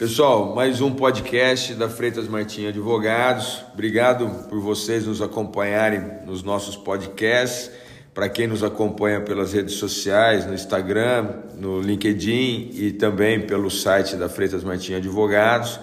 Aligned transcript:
Pessoal, 0.00 0.54
mais 0.54 0.80
um 0.80 0.90
podcast 0.90 1.74
da 1.74 1.86
Freitas 1.86 2.26
Martins 2.26 2.68
Advogados. 2.68 3.62
Obrigado 3.74 4.48
por 4.48 4.58
vocês 4.58 5.04
nos 5.04 5.20
acompanharem 5.20 6.00
nos 6.24 6.42
nossos 6.42 6.74
podcasts. 6.74 7.70
Para 8.14 8.26
quem 8.26 8.46
nos 8.46 8.64
acompanha 8.64 9.20
pelas 9.20 9.52
redes 9.52 9.74
sociais, 9.74 10.46
no 10.46 10.54
Instagram, 10.54 11.28
no 11.54 11.82
LinkedIn 11.82 12.70
e 12.72 12.92
também 12.92 13.42
pelo 13.42 13.70
site 13.70 14.16
da 14.16 14.26
Freitas 14.26 14.64
Martins 14.64 14.96
Advogados. 14.96 15.78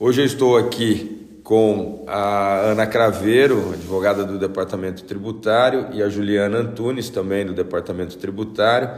Hoje 0.00 0.22
eu 0.22 0.24
estou 0.24 0.56
aqui 0.56 1.38
com 1.44 2.02
a 2.06 2.60
Ana 2.60 2.86
Craveiro, 2.86 3.74
advogada 3.74 4.24
do 4.24 4.38
Departamento 4.38 5.04
Tributário, 5.04 5.88
e 5.92 6.02
a 6.02 6.08
Juliana 6.08 6.60
Antunes, 6.60 7.10
também 7.10 7.44
do 7.44 7.52
Departamento 7.52 8.16
Tributário. 8.16 8.88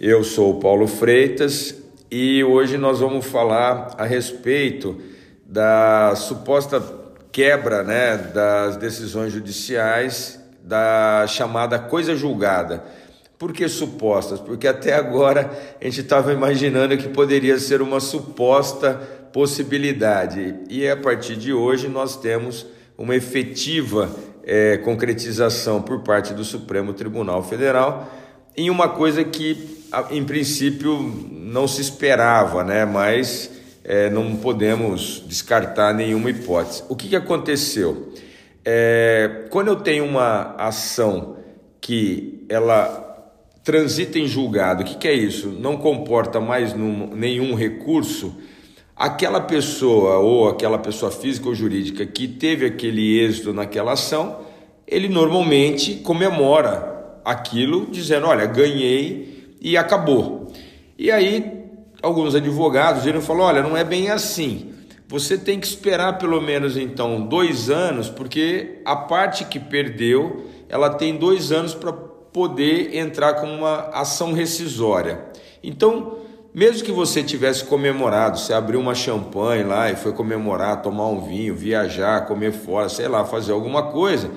Eu 0.00 0.24
sou 0.24 0.56
o 0.56 0.60
Paulo 0.60 0.86
Freitas 0.86 1.85
e 2.10 2.44
hoje 2.44 2.76
nós 2.78 3.00
vamos 3.00 3.26
falar 3.26 3.94
a 3.98 4.04
respeito 4.04 5.00
da 5.44 6.14
suposta 6.16 6.82
quebra 7.32 7.82
né, 7.82 8.16
das 8.16 8.76
decisões 8.76 9.32
judiciais 9.32 10.40
da 10.62 11.26
chamada 11.28 11.78
coisa 11.78 12.16
julgada. 12.16 12.84
Por 13.38 13.52
que 13.52 13.68
supostas? 13.68 14.40
Porque 14.40 14.66
até 14.66 14.94
agora 14.94 15.50
a 15.80 15.84
gente 15.84 16.00
estava 16.00 16.32
imaginando 16.32 16.96
que 16.96 17.08
poderia 17.08 17.58
ser 17.58 17.82
uma 17.82 18.00
suposta 18.00 18.94
possibilidade. 19.32 20.54
E 20.70 20.88
a 20.88 20.96
partir 20.96 21.36
de 21.36 21.52
hoje 21.52 21.88
nós 21.88 22.16
temos 22.16 22.66
uma 22.96 23.14
efetiva 23.14 24.10
é, 24.42 24.78
concretização 24.78 25.82
por 25.82 26.00
parte 26.00 26.32
do 26.32 26.44
Supremo 26.44 26.94
Tribunal 26.94 27.42
Federal 27.42 28.10
em 28.56 28.70
uma 28.70 28.88
coisa 28.88 29.22
que, 29.22 29.84
em 30.10 30.24
princípio, 30.24 30.98
não 31.30 31.68
se 31.68 31.80
esperava, 31.80 32.64
né? 32.64 32.84
mas 32.84 33.50
é, 33.84 34.08
não 34.10 34.36
podemos 34.36 35.22
descartar 35.26 35.92
nenhuma 35.92 36.30
hipótese. 36.30 36.82
O 36.88 36.96
que, 36.96 37.08
que 37.08 37.16
aconteceu? 37.16 38.12
É, 38.64 39.44
quando 39.50 39.68
eu 39.68 39.76
tenho 39.76 40.04
uma 40.04 40.54
ação 40.58 41.36
que 41.80 42.44
ela 42.48 43.04
transita 43.62 44.18
em 44.18 44.26
julgado, 44.26 44.82
o 44.82 44.86
que, 44.86 44.96
que 44.96 45.06
é 45.06 45.12
isso? 45.12 45.48
Não 45.48 45.76
comporta 45.76 46.40
mais 46.40 46.72
num, 46.72 47.14
nenhum 47.14 47.54
recurso, 47.54 48.34
aquela 48.96 49.40
pessoa 49.40 50.18
ou 50.18 50.48
aquela 50.48 50.78
pessoa 50.78 51.12
física 51.12 51.48
ou 51.48 51.54
jurídica 51.54 52.06
que 52.06 52.26
teve 52.26 52.64
aquele 52.64 53.20
êxito 53.20 53.52
naquela 53.52 53.92
ação, 53.92 54.40
ele 54.86 55.08
normalmente 55.08 55.96
comemora 55.96 56.95
aquilo, 57.26 57.88
dizendo: 57.90 58.28
olha, 58.28 58.46
ganhei 58.46 59.56
e 59.60 59.76
acabou. 59.76 60.52
E 60.96 61.10
aí, 61.10 61.64
alguns 62.00 62.36
advogados 62.36 63.02
viram 63.02 63.18
e 63.18 63.22
falaram: 63.22 63.44
olha, 63.46 63.62
não 63.62 63.76
é 63.76 63.82
bem 63.82 64.08
assim. 64.08 64.72
Você 65.08 65.36
tem 65.36 65.60
que 65.60 65.66
esperar 65.66 66.18
pelo 66.18 66.40
menos 66.40 66.76
então 66.76 67.20
dois 67.26 67.68
anos, 67.68 68.08
porque 68.08 68.80
a 68.84 68.94
parte 68.94 69.44
que 69.44 69.58
perdeu 69.58 70.46
ela 70.68 70.90
tem 70.90 71.16
dois 71.16 71.52
anos 71.52 71.74
para 71.74 71.92
poder 71.92 72.96
entrar 72.96 73.34
com 73.34 73.46
uma 73.46 73.88
ação 73.92 74.32
rescisória. 74.32 75.26
Então, 75.62 76.18
mesmo 76.52 76.84
que 76.84 76.90
você 76.90 77.22
tivesse 77.22 77.64
comemorado, 77.64 78.38
você 78.38 78.52
abriu 78.52 78.80
uma 78.80 78.94
champanhe 78.94 79.62
lá 79.62 79.90
e 79.90 79.96
foi 79.96 80.12
comemorar, 80.12 80.82
tomar 80.82 81.06
um 81.06 81.20
vinho, 81.20 81.54
viajar, 81.54 82.26
comer 82.26 82.52
fora, 82.52 82.88
sei 82.88 83.06
lá, 83.06 83.24
fazer 83.24 83.52
alguma 83.52 83.84
coisa, 83.92 84.28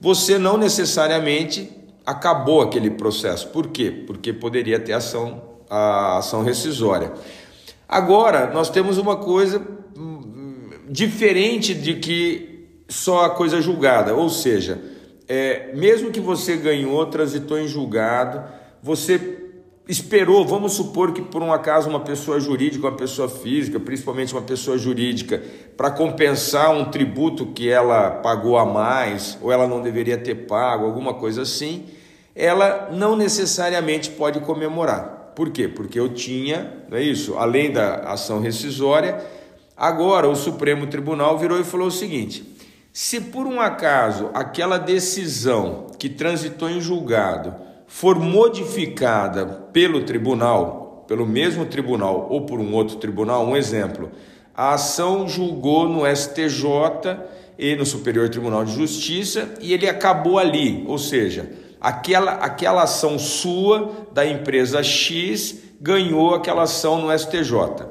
você 0.00 0.38
não 0.38 0.56
necessariamente 0.56 1.70
acabou 2.04 2.60
aquele 2.60 2.90
processo. 2.90 3.48
Por 3.48 3.68
quê? 3.68 3.90
Porque 4.06 4.32
poderia 4.32 4.78
ter 4.78 4.92
ação, 4.92 5.42
a 5.68 6.18
ação 6.18 6.42
rescisória. 6.42 7.12
Agora, 7.88 8.52
nós 8.52 8.70
temos 8.70 8.98
uma 8.98 9.16
coisa 9.16 9.62
hum, 9.96 10.70
diferente 10.88 11.74
de 11.74 11.94
que 11.94 12.68
só 12.88 13.24
a 13.24 13.30
coisa 13.30 13.60
julgada, 13.60 14.14
ou 14.14 14.28
seja, 14.28 14.80
é, 15.26 15.72
mesmo 15.74 16.10
que 16.10 16.20
você 16.20 16.56
ganhou, 16.56 17.06
transitou 17.06 17.58
em 17.58 17.66
julgado, 17.66 18.42
você 18.82 19.38
esperou, 19.86 20.46
vamos 20.46 20.72
supor 20.72 21.12
que 21.12 21.20
por 21.20 21.42
um 21.42 21.52
acaso 21.52 21.90
uma 21.90 22.00
pessoa 22.00 22.40
jurídica, 22.40 22.86
uma 22.86 22.96
pessoa 22.96 23.28
física, 23.28 23.78
principalmente 23.78 24.32
uma 24.32 24.42
pessoa 24.42 24.78
jurídica, 24.78 25.42
para 25.76 25.90
compensar 25.90 26.70
um 26.70 26.86
tributo 26.86 27.46
que 27.46 27.68
ela 27.68 28.10
pagou 28.10 28.56
a 28.56 28.64
mais 28.64 29.38
ou 29.42 29.52
ela 29.52 29.66
não 29.66 29.82
deveria 29.82 30.16
ter 30.16 30.46
pago, 30.46 30.86
alguma 30.86 31.14
coisa 31.14 31.42
assim, 31.42 31.84
ela 32.34 32.90
não 32.92 33.16
necessariamente 33.16 34.10
pode 34.10 34.40
comemorar. 34.40 35.32
Por 35.36 35.50
quê? 35.50 35.68
Porque 35.68 35.98
eu 35.98 36.08
tinha, 36.08 36.84
não 36.88 36.96
é 36.98 37.02
isso? 37.02 37.34
Além 37.36 37.72
da 37.72 37.96
ação 38.10 38.40
rescisória, 38.40 39.24
agora 39.76 40.28
o 40.28 40.36
Supremo 40.36 40.86
Tribunal 40.86 41.38
virou 41.38 41.60
e 41.60 41.64
falou 41.64 41.88
o 41.88 41.92
seguinte: 41.92 42.44
se 42.92 43.20
por 43.20 43.46
um 43.46 43.60
acaso 43.60 44.30
aquela 44.32 44.78
decisão 44.78 45.88
que 45.98 46.08
transitou 46.08 46.70
em 46.70 46.80
julgado 46.80 47.54
for 47.86 48.18
modificada 48.18 49.46
pelo 49.72 50.04
tribunal, 50.04 51.04
pelo 51.08 51.26
mesmo 51.26 51.66
tribunal 51.66 52.28
ou 52.30 52.46
por 52.46 52.60
um 52.60 52.72
outro 52.72 52.96
tribunal, 52.96 53.46
um 53.46 53.56
exemplo, 53.56 54.10
a 54.54 54.74
ação 54.74 55.28
julgou 55.28 55.88
no 55.88 56.02
STJ 56.06 56.64
e 57.58 57.74
no 57.74 57.84
Superior 57.84 58.28
Tribunal 58.28 58.64
de 58.64 58.72
Justiça 58.72 59.52
e 59.60 59.72
ele 59.72 59.88
acabou 59.88 60.38
ali, 60.38 60.84
ou 60.86 60.98
seja, 60.98 61.50
aquela, 61.84 62.32
aquela 62.36 62.84
ação 62.84 63.18
sua 63.18 63.92
da 64.10 64.26
empresa 64.26 64.82
X 64.82 65.62
ganhou 65.78 66.34
aquela 66.34 66.62
ação 66.62 67.02
no 67.02 67.18
STJ. 67.18 67.84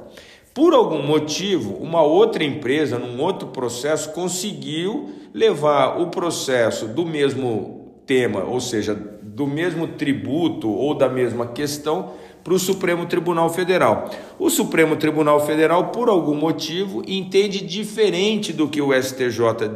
Por 0.52 0.74
algum 0.74 1.04
motivo, 1.04 1.76
uma 1.76 2.02
outra 2.02 2.44
empresa, 2.44 2.98
num 2.98 3.22
outro 3.22 3.50
processo, 3.50 4.12
conseguiu 4.12 5.12
levar 5.32 6.02
o 6.02 6.08
processo 6.08 6.88
do 6.88 7.06
mesmo 7.06 7.94
tema, 8.08 8.44
ou 8.44 8.60
seja, 8.60 8.96
do 8.96 9.46
mesmo 9.46 9.88
tributo 9.88 10.72
ou 10.72 10.96
da 10.96 11.08
mesma 11.08 11.46
questão, 11.46 12.14
para 12.44 12.54
o 12.54 12.60
Supremo 12.60 13.06
Tribunal 13.06 13.50
Federal. 13.50 14.10
O 14.40 14.50
Supremo 14.50 14.96
Tribunal 14.96 15.46
Federal, 15.46 15.90
por 15.90 16.10
algum 16.10 16.36
motivo, 16.36 17.04
entende 17.08 17.64
diferente 17.64 18.52
do 18.52 18.68
que 18.68 18.82
o 18.82 18.92
STJ 18.92 19.70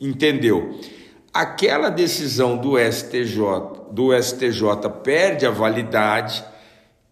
entendeu 0.00 0.74
aquela 1.32 1.88
decisão 1.90 2.56
do 2.56 2.78
STJ, 2.78 3.38
do 3.90 4.16
STJ 4.20 4.88
perde 5.02 5.46
a 5.46 5.50
validade 5.50 6.44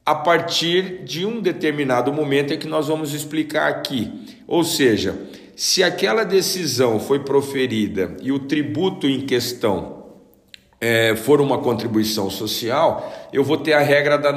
a 0.05 0.15
partir 0.15 1.03
de 1.05 1.27
um 1.27 1.41
determinado 1.41 2.13
momento 2.13 2.55
em 2.55 2.59
que 2.59 2.69
nós 2.69 2.87
vamos 2.89 3.13
explicar 3.13 3.69
aqui. 3.69 4.13
Ou 4.47 4.63
seja, 4.63 5.19
se 5.57 5.83
aquela 5.83 6.23
decisão 6.23 7.01
foi 7.01 7.21
proferida 7.21 8.17
e 8.23 8.31
o 8.31 8.39
tributo 8.41 9.09
em 9.09 9.23
questão 9.23 9.97
é, 10.81 11.17
for 11.17 11.41
uma 11.41 11.59
contribuição 11.59 12.31
social, 12.31 13.13
eu 13.33 13.43
vou 13.43 13.57
ter 13.57 13.73
a 13.73 13.81
regra 13.81 14.17
da 14.19 14.33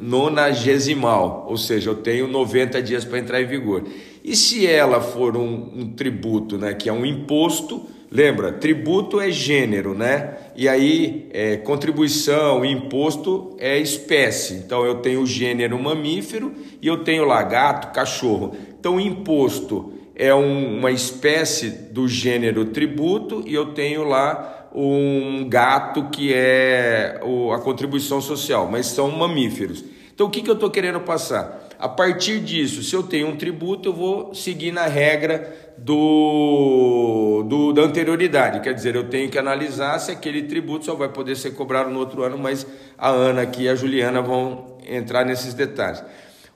nonagesimal, 0.00 1.46
ou 1.48 1.56
seja, 1.56 1.90
eu 1.90 1.96
tenho 1.96 2.28
90 2.28 2.80
dias 2.80 3.04
para 3.04 3.18
entrar 3.18 3.42
em 3.42 3.46
vigor. 3.46 3.84
E 4.24 4.36
se 4.36 4.66
ela 4.66 5.00
for 5.00 5.36
um, 5.36 5.70
um 5.74 5.92
tributo, 5.94 6.56
né, 6.56 6.72
que 6.74 6.88
é 6.88 6.92
um 6.92 7.04
imposto, 7.04 7.86
Lembra, 8.10 8.52
tributo 8.52 9.20
é 9.20 9.30
gênero, 9.30 9.94
né? 9.94 10.38
E 10.56 10.66
aí, 10.66 11.28
é, 11.30 11.58
contribuição, 11.58 12.64
imposto 12.64 13.54
é 13.58 13.78
espécie. 13.78 14.54
Então, 14.54 14.86
eu 14.86 14.96
tenho 14.96 15.26
gênero 15.26 15.78
mamífero 15.78 16.52
e 16.80 16.86
eu 16.86 17.04
tenho 17.04 17.26
lá 17.26 17.42
gato, 17.42 17.92
cachorro. 17.92 18.56
Então, 18.78 18.98
imposto 18.98 19.92
é 20.14 20.34
um, 20.34 20.78
uma 20.78 20.90
espécie 20.90 21.68
do 21.68 22.08
gênero 22.08 22.64
tributo 22.66 23.44
e 23.46 23.52
eu 23.52 23.74
tenho 23.74 24.04
lá 24.04 24.68
um 24.74 25.46
gato 25.48 26.08
que 26.10 26.32
é 26.32 27.20
o, 27.22 27.52
a 27.52 27.60
contribuição 27.60 28.20
social, 28.20 28.68
mas 28.70 28.86
são 28.86 29.10
mamíferos. 29.10 29.84
Então, 30.14 30.26
o 30.26 30.30
que, 30.30 30.42
que 30.42 30.50
eu 30.50 30.54
estou 30.54 30.70
querendo 30.70 31.00
passar? 31.00 31.68
A 31.78 31.88
partir 31.88 32.40
disso, 32.40 32.82
se 32.82 32.96
eu 32.96 33.04
tenho 33.04 33.28
um 33.28 33.36
tributo, 33.36 33.90
eu 33.90 33.92
vou 33.92 34.34
seguir 34.34 34.72
na 34.72 34.86
regra 34.86 35.67
do, 35.78 37.44
do, 37.48 37.72
da 37.72 37.82
anterioridade. 37.82 38.60
Quer 38.60 38.74
dizer, 38.74 38.94
eu 38.94 39.08
tenho 39.08 39.30
que 39.30 39.38
analisar 39.38 39.98
se 39.98 40.10
aquele 40.10 40.42
tributo 40.42 40.84
só 40.84 40.94
vai 40.94 41.08
poder 41.08 41.36
ser 41.36 41.52
cobrado 41.52 41.90
no 41.90 41.98
outro 41.98 42.22
ano, 42.22 42.36
mas 42.36 42.66
a 42.96 43.08
Ana 43.08 43.42
aqui 43.42 43.62
e 43.62 43.68
a 43.68 43.74
Juliana 43.74 44.20
vão 44.20 44.78
entrar 44.86 45.24
nesses 45.24 45.54
detalhes. 45.54 46.02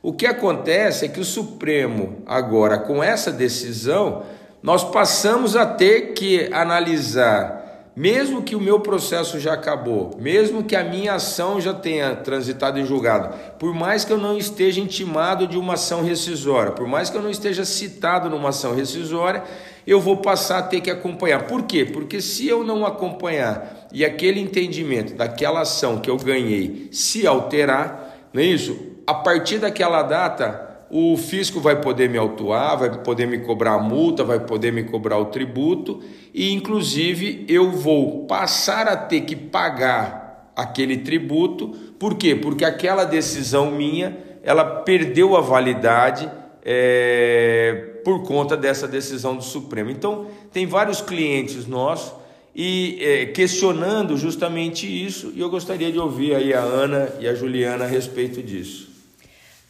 O 0.03 0.13
que 0.13 0.27
acontece 0.27 1.05
é 1.05 1.09
que 1.09 1.21
o 1.21 1.25
Supremo, 1.25 2.23
agora, 2.27 2.79
com 2.79 3.03
essa 3.03 3.31
decisão, 3.31 4.25
nós 4.63 4.83
passamos 4.83 5.55
a 5.55 5.65
ter 5.65 6.13
que 6.13 6.53
analisar 6.53 7.62
mesmo 7.95 8.43
que 8.43 8.57
o 8.57 8.61
meu 8.61 8.81
processo 8.81 9.39
já 9.39 9.53
acabou, 9.53 10.17
mesmo 10.19 10.65
que 10.65 10.75
a 10.75 10.83
minha 10.83 11.15
ação 11.15 11.61
já 11.61 11.75
tenha 11.75 12.17
transitado 12.17 12.79
em 12.79 12.87
julgado, 12.87 13.35
por 13.59 13.75
mais 13.75 14.05
que 14.05 14.13
eu 14.13 14.19
não 14.19 14.37
esteja 14.39 14.81
intimado 14.81 15.47
de 15.47 15.59
uma 15.59 15.75
ação 15.75 16.03
rescisória, 16.03 16.73
por 16.73 16.87
mais 16.87 17.11
que 17.11 17.17
eu 17.17 17.23
não 17.23 17.31
esteja 17.31 17.65
citado 17.65 18.31
numa 18.31 18.49
ação 18.49 18.75
rescisória, 18.75 19.45
eu 19.87 20.01
vou 20.01 20.17
passar 20.19 20.59
a 20.59 20.63
ter 20.63 20.81
que 20.81 20.91
acompanhar. 20.91 21.47
Por 21.47 21.65
quê? 21.65 21.85
Porque 21.85 22.21
se 22.21 22.49
eu 22.49 22.65
não 22.65 22.87
acompanhar 22.87 23.89
e 23.93 24.05
aquele 24.05 24.41
entendimento 24.41 25.15
daquela 25.15 25.61
ação 25.61 25.99
que 26.01 26.09
eu 26.09 26.17
ganhei 26.17 26.89
se 26.91 27.27
alterar, 27.27 28.29
não 28.33 28.41
é 28.41 28.47
isso? 28.47 28.93
A 29.07 29.15
partir 29.15 29.59
daquela 29.59 30.03
data, 30.03 30.72
o 30.95 31.17
fisco 31.17 31.59
vai 31.59 31.81
poder 31.81 32.11
me 32.11 32.19
autuar, 32.19 32.79
vai 32.79 33.03
poder 33.03 33.27
me 33.27 33.39
cobrar 33.39 33.77
a 33.77 33.79
multa, 33.79 34.23
vai 34.23 34.39
poder 34.39 34.71
me 34.71 34.85
cobrar 34.85 35.17
o 35.17 35.25
tributo 35.25 36.03
e, 36.35 36.53
inclusive, 36.53 37.47
eu 37.49 37.71
vou 37.71 38.27
passar 38.27 38.87
a 38.87 38.95
ter 38.95 39.23
que 39.23 39.35
pagar 39.35 40.53
aquele 40.55 40.99
tributo. 40.99 41.69
Por 41.99 42.15
quê? 42.15 42.35
Porque 42.35 42.63
aquela 42.63 43.05
decisão 43.05 43.71
minha 43.71 44.19
ela 44.43 44.65
perdeu 44.65 45.35
a 45.35 45.41
validade 45.41 46.31
é, 46.63 48.01
por 48.05 48.23
conta 48.25 48.55
dessa 48.55 48.87
decisão 48.87 49.35
do 49.35 49.43
Supremo. 49.43 49.91
Então, 49.91 50.27
tem 50.53 50.67
vários 50.67 51.01
clientes 51.01 51.67
nossos 51.67 52.13
e 52.55 52.99
é, 53.01 53.27
questionando 53.27 54.15
justamente 54.19 54.87
isso, 54.87 55.33
e 55.35 55.41
eu 55.41 55.49
gostaria 55.49 55.91
de 55.91 55.99
ouvir 55.99 56.35
aí 56.35 56.53
a 56.53 56.61
Ana 56.61 57.09
e 57.19 57.27
a 57.27 57.35
Juliana 57.35 57.85
a 57.85 57.89
respeito 57.89 58.43
disso. 58.43 58.82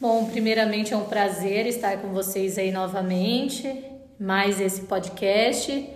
Bom, 0.02 0.26
primeiramente 0.26 0.92
é 0.92 0.96
um 0.96 1.04
prazer 1.04 1.64
estar 1.64 1.98
com 1.98 2.08
vocês 2.08 2.58
aí 2.58 2.72
novamente, 2.72 3.84
mais 4.18 4.60
esse 4.60 4.80
podcast 4.80 5.88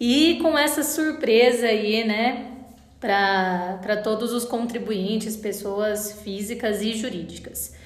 e 0.00 0.40
com 0.42 0.58
essa 0.58 0.82
surpresa 0.82 1.68
aí, 1.68 2.02
né, 2.02 2.48
para 2.98 3.96
todos 4.02 4.32
os 4.32 4.44
contribuintes, 4.44 5.36
pessoas 5.36 6.20
físicas 6.24 6.82
e 6.82 6.94
jurídicas. 6.94 7.76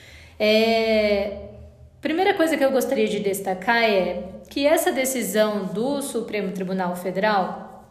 É, 0.41 1.49
primeira 2.00 2.32
coisa 2.32 2.56
que 2.56 2.65
eu 2.65 2.70
gostaria 2.70 3.06
de 3.06 3.20
destacar 3.20 3.85
é 3.85 4.23
que 4.49 4.67
essa 4.67 4.91
decisão 4.91 5.67
do 5.67 6.00
Supremo 6.00 6.50
Tribunal 6.50 6.97
Federal 6.97 7.85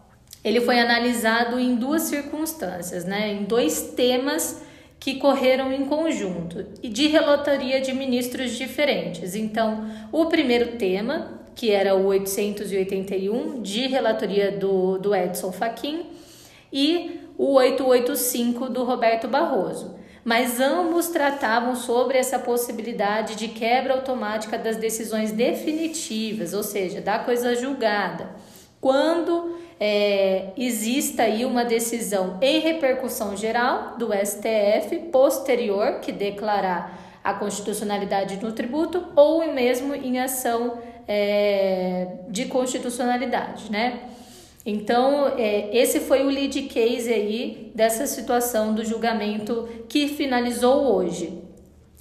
ele 0.44 0.62
foi 0.62 0.80
analisado 0.80 1.60
em 1.60 1.76
duas 1.76 2.02
circunstâncias, 2.02 3.06
né, 3.06 3.34
em 3.34 3.44
dois 3.44 3.92
temas 3.96 4.66
que 5.00 5.16
correram 5.16 5.72
em 5.72 5.86
conjunto 5.86 6.66
e 6.82 6.90
de 6.90 7.08
relatoria 7.08 7.80
de 7.80 7.94
ministros 7.94 8.52
diferentes. 8.52 9.36
Então, 9.36 9.90
o 10.12 10.26
primeiro 10.26 10.78
tema, 10.78 11.42
que 11.56 11.72
era 11.72 11.96
o 11.96 12.06
881, 12.08 13.62
de 13.62 13.88
relatoria 13.88 14.52
do, 14.52 14.98
do 14.98 15.16
Edson 15.16 15.52
Fachin, 15.52 16.06
e 16.72 17.22
o 17.38 17.54
885 17.54 18.70
do 18.70 18.84
Roberto 18.84 19.28
Barroso. 19.28 19.96
Mas 20.26 20.60
ambos 20.60 21.08
tratavam 21.08 21.76
sobre 21.76 22.18
essa 22.18 22.38
possibilidade 22.38 23.36
de 23.36 23.48
quebra 23.48 23.94
automática 23.94 24.58
das 24.58 24.76
decisões 24.76 25.32
definitivas, 25.32 26.54
ou 26.54 26.64
seja, 26.64 27.00
da 27.00 27.18
coisa 27.20 27.56
julgada. 27.56 28.36
Quando 28.82 29.58
é, 29.80 30.50
exista 30.58 31.24
aí 31.24 31.46
uma 31.46 31.64
decisão 31.64 32.38
em 32.42 32.60
repercussão 32.60 33.36
geral 33.36 33.96
do 33.98 34.10
STF 34.14 34.98
posterior 35.12 36.00
que 36.00 36.12
declarar 36.12 37.20
a 37.24 37.34
constitucionalidade 37.34 38.38
do 38.38 38.52
tributo 38.54 39.06
ou 39.16 39.54
mesmo 39.54 39.94
em 39.94 40.20
ação 40.20 40.80
é, 41.08 42.08
de 42.30 42.46
constitucionalidade, 42.46 43.72
né? 43.72 44.02
Então, 44.66 45.30
é, 45.38 45.70
esse 45.76 46.02
foi 46.02 46.24
o 46.26 46.30
lead 46.30 46.64
case 46.64 47.12
aí 47.12 47.72
dessa 47.74 48.06
situação 48.06 48.74
do 48.74 48.84
julgamento 48.84 49.68
que 49.88 50.10
finalizou 50.10 50.94
hoje. 50.94 51.47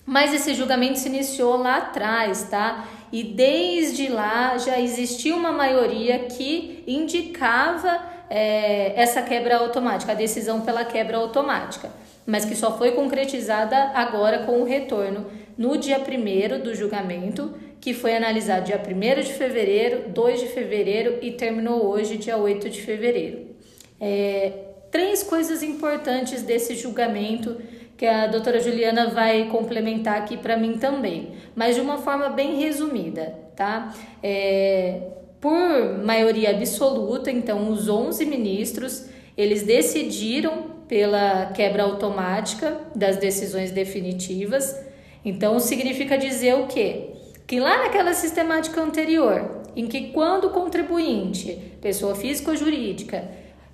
Mas 0.07 0.33
esse 0.33 0.55
julgamento 0.55 1.01
se 1.01 1.09
iniciou 1.09 1.57
lá 1.57 1.79
atrás, 1.79 2.45
tá? 2.45 2.89
E 3.13 3.25
desde 3.25 4.09
lá 4.09 4.57
já 4.57 4.81
existia 4.81 5.35
uma 5.35 5.51
maioria 5.51 6.21
que 6.21 6.85
indicava 6.87 8.01
é, 8.31 8.93
essa 9.01 9.21
quebra 9.23 9.57
automática, 9.57 10.13
a 10.13 10.15
decisão 10.15 10.61
pela 10.61 10.85
quebra 10.85 11.17
automática, 11.17 11.91
mas 12.25 12.45
que 12.45 12.55
só 12.55 12.79
foi 12.79 12.93
concretizada 12.93 13.77
agora 13.95 14.41
com 14.41 14.61
o 14.61 14.65
retorno 14.65 15.27
no 15.59 15.77
dia 15.77 15.99
1 15.99 16.63
do 16.63 16.75
julgamento, 16.75 17.55
que 17.81 17.95
foi 17.95 18.17
analisado 18.17 18.67
dia 18.67 18.81
1 18.81 19.23
de 19.23 19.33
fevereiro, 19.33 20.11
2 20.11 20.41
de 20.41 20.47
fevereiro 20.47 21.19
e 21.23 21.33
terminou 21.33 21.87
hoje, 21.87 22.17
dia 22.17 22.37
8 22.37 22.69
de 22.69 22.83
fevereiro. 22.83 23.57
É, 24.01 24.53
três 24.91 25.23
coisas 25.23 25.63
importantes 25.63 26.43
desse 26.43 26.75
julgamento 26.75 27.57
que 27.97 28.05
a 28.05 28.27
doutora 28.27 28.61
Juliana 28.61 29.09
vai 29.09 29.49
complementar 29.49 30.19
aqui 30.19 30.37
para 30.37 30.57
mim 30.57 30.75
também, 30.79 31.33
mas 31.55 31.75
de 31.75 31.81
uma 31.81 31.99
forma 31.99 32.29
bem 32.29 32.57
resumida, 32.57 33.35
tá? 33.57 33.95
É, 34.23 35.01
por 35.41 36.05
maioria 36.05 36.51
absoluta, 36.51 37.31
então 37.31 37.71
os 37.71 37.89
11 37.89 38.27
ministros, 38.27 39.07
eles 39.37 39.63
decidiram 39.63 40.77
pela 40.87 41.47
quebra 41.47 41.85
automática 41.85 42.81
das 42.95 43.17
decisões 43.17 43.71
definitivas. 43.71 44.79
Então 45.25 45.59
significa 45.59 46.19
dizer 46.19 46.55
o 46.55 46.67
quê? 46.67 47.11
Que 47.47 47.61
lá 47.61 47.79
naquela 47.79 48.13
sistemática 48.13 48.81
anterior, 48.81 49.63
em 49.75 49.87
que 49.87 50.09
quando 50.09 50.47
o 50.49 50.51
contribuinte, 50.51 51.77
pessoa 51.81 52.15
física 52.15 52.51
ou 52.51 52.57
jurídica, 52.57 53.29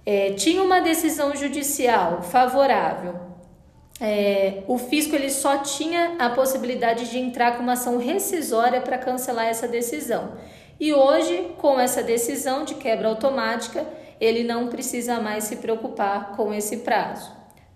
é, 0.04 0.32
tinha 0.32 0.62
uma 0.62 0.80
decisão 0.80 1.34
judicial 1.34 2.22
favorável 2.22 3.31
é, 4.00 4.62
o 4.66 4.78
fisco 4.78 5.14
ele 5.14 5.30
só 5.30 5.58
tinha 5.58 6.16
a 6.18 6.30
possibilidade 6.30 7.10
de 7.10 7.18
entrar 7.18 7.56
com 7.56 7.62
uma 7.62 7.74
ação 7.74 7.98
rescisória 7.98 8.80
para 8.80 8.98
cancelar 8.98 9.46
essa 9.46 9.68
decisão. 9.68 10.32
E 10.80 10.92
hoje, 10.92 11.54
com 11.58 11.78
essa 11.78 12.02
decisão 12.02 12.64
de 12.64 12.74
quebra 12.74 13.08
automática, 13.08 13.86
ele 14.20 14.42
não 14.42 14.68
precisa 14.68 15.20
mais 15.20 15.44
se 15.44 15.56
preocupar 15.56 16.36
com 16.36 16.52
esse 16.52 16.78
prazo. 16.78 17.30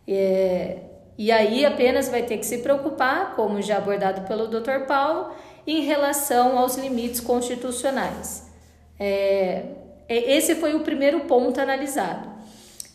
É, 0.09 0.79
e 1.19 1.31
aí 1.33 1.65
apenas 1.65 2.09
vai 2.09 2.23
ter 2.23 2.39
que 2.39 2.47
se 2.47 2.59
preocupar, 2.59 3.35
como 3.37 3.63
já 3.63 3.79
abordado 3.79 4.23
pelo 4.23 4.49
Dr. 4.49 4.87
Paulo, 4.87 5.33
em 5.67 5.83
relação 5.83 6.59
aos 6.59 6.77
limites 6.77 7.21
constitucionais. 7.21 8.51
É, 8.99 9.65
é, 10.09 10.37
esse 10.37 10.55
foi 10.57 10.75
o 10.75 10.81
primeiro 10.81 11.21
ponto 11.21 11.61
analisado. 11.61 12.29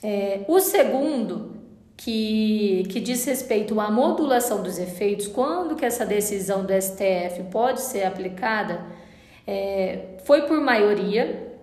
É, 0.03 0.41
o 0.47 0.59
segundo 0.59 1.60
que, 2.03 2.83
que 2.89 2.99
diz 2.99 3.23
respeito 3.25 3.79
à 3.79 3.91
modulação 3.91 4.63
dos 4.63 4.79
efeitos, 4.79 5.27
quando 5.27 5.75
que 5.75 5.85
essa 5.85 6.03
decisão 6.03 6.65
do 6.65 6.73
STF 6.73 7.43
pode 7.51 7.81
ser 7.81 8.05
aplicada, 8.05 8.83
é, 9.45 10.17
foi 10.23 10.43
por 10.43 10.59
maioria, 10.59 11.53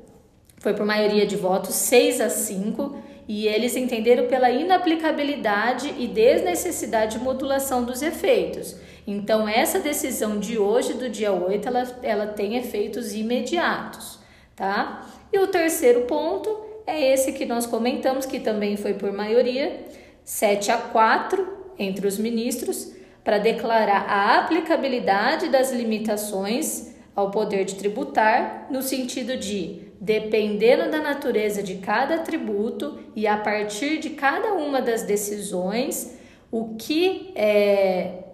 foi 0.58 0.74
por 0.74 0.86
maioria 0.86 1.26
de 1.26 1.34
votos, 1.34 1.74
6 1.74 2.20
a 2.20 2.30
5, 2.30 2.96
e 3.26 3.48
eles 3.48 3.76
entenderam 3.76 4.28
pela 4.28 4.48
inaplicabilidade 4.48 5.92
e 5.98 6.06
desnecessidade 6.06 7.18
de 7.18 7.24
modulação 7.24 7.82
dos 7.82 8.00
efeitos. 8.00 8.76
Então, 9.06 9.48
essa 9.48 9.80
decisão 9.80 10.38
de 10.38 10.56
hoje, 10.56 10.94
do 10.94 11.08
dia 11.08 11.32
8, 11.32 11.66
ela, 11.66 11.98
ela 12.00 12.26
tem 12.28 12.56
efeitos 12.56 13.12
imediatos, 13.12 14.20
tá? 14.54 15.04
E 15.32 15.38
o 15.38 15.48
terceiro 15.48 16.02
ponto 16.02 16.48
é 16.86 17.12
esse 17.12 17.32
que 17.32 17.44
nós 17.44 17.66
comentamos, 17.66 18.24
que 18.24 18.40
também 18.40 18.76
foi 18.76 18.94
por 18.94 19.12
maioria, 19.12 19.87
7 20.28 20.70
a 20.70 20.76
4 20.76 21.48
entre 21.78 22.06
os 22.06 22.18
ministros 22.18 22.92
para 23.24 23.38
declarar 23.38 24.04
a 24.06 24.38
aplicabilidade 24.40 25.48
das 25.48 25.72
limitações 25.72 26.94
ao 27.16 27.30
poder 27.30 27.64
de 27.64 27.76
tributar, 27.76 28.66
no 28.70 28.82
sentido 28.82 29.38
de, 29.38 29.90
dependendo 29.98 30.90
da 30.90 31.00
natureza 31.00 31.62
de 31.62 31.76
cada 31.76 32.18
tributo 32.18 32.98
e 33.16 33.26
a 33.26 33.38
partir 33.38 34.00
de 34.00 34.10
cada 34.10 34.52
uma 34.52 34.82
das 34.82 35.02
decisões, 35.02 36.18
o 36.52 36.74
que 36.76 37.32
é, 37.34 38.24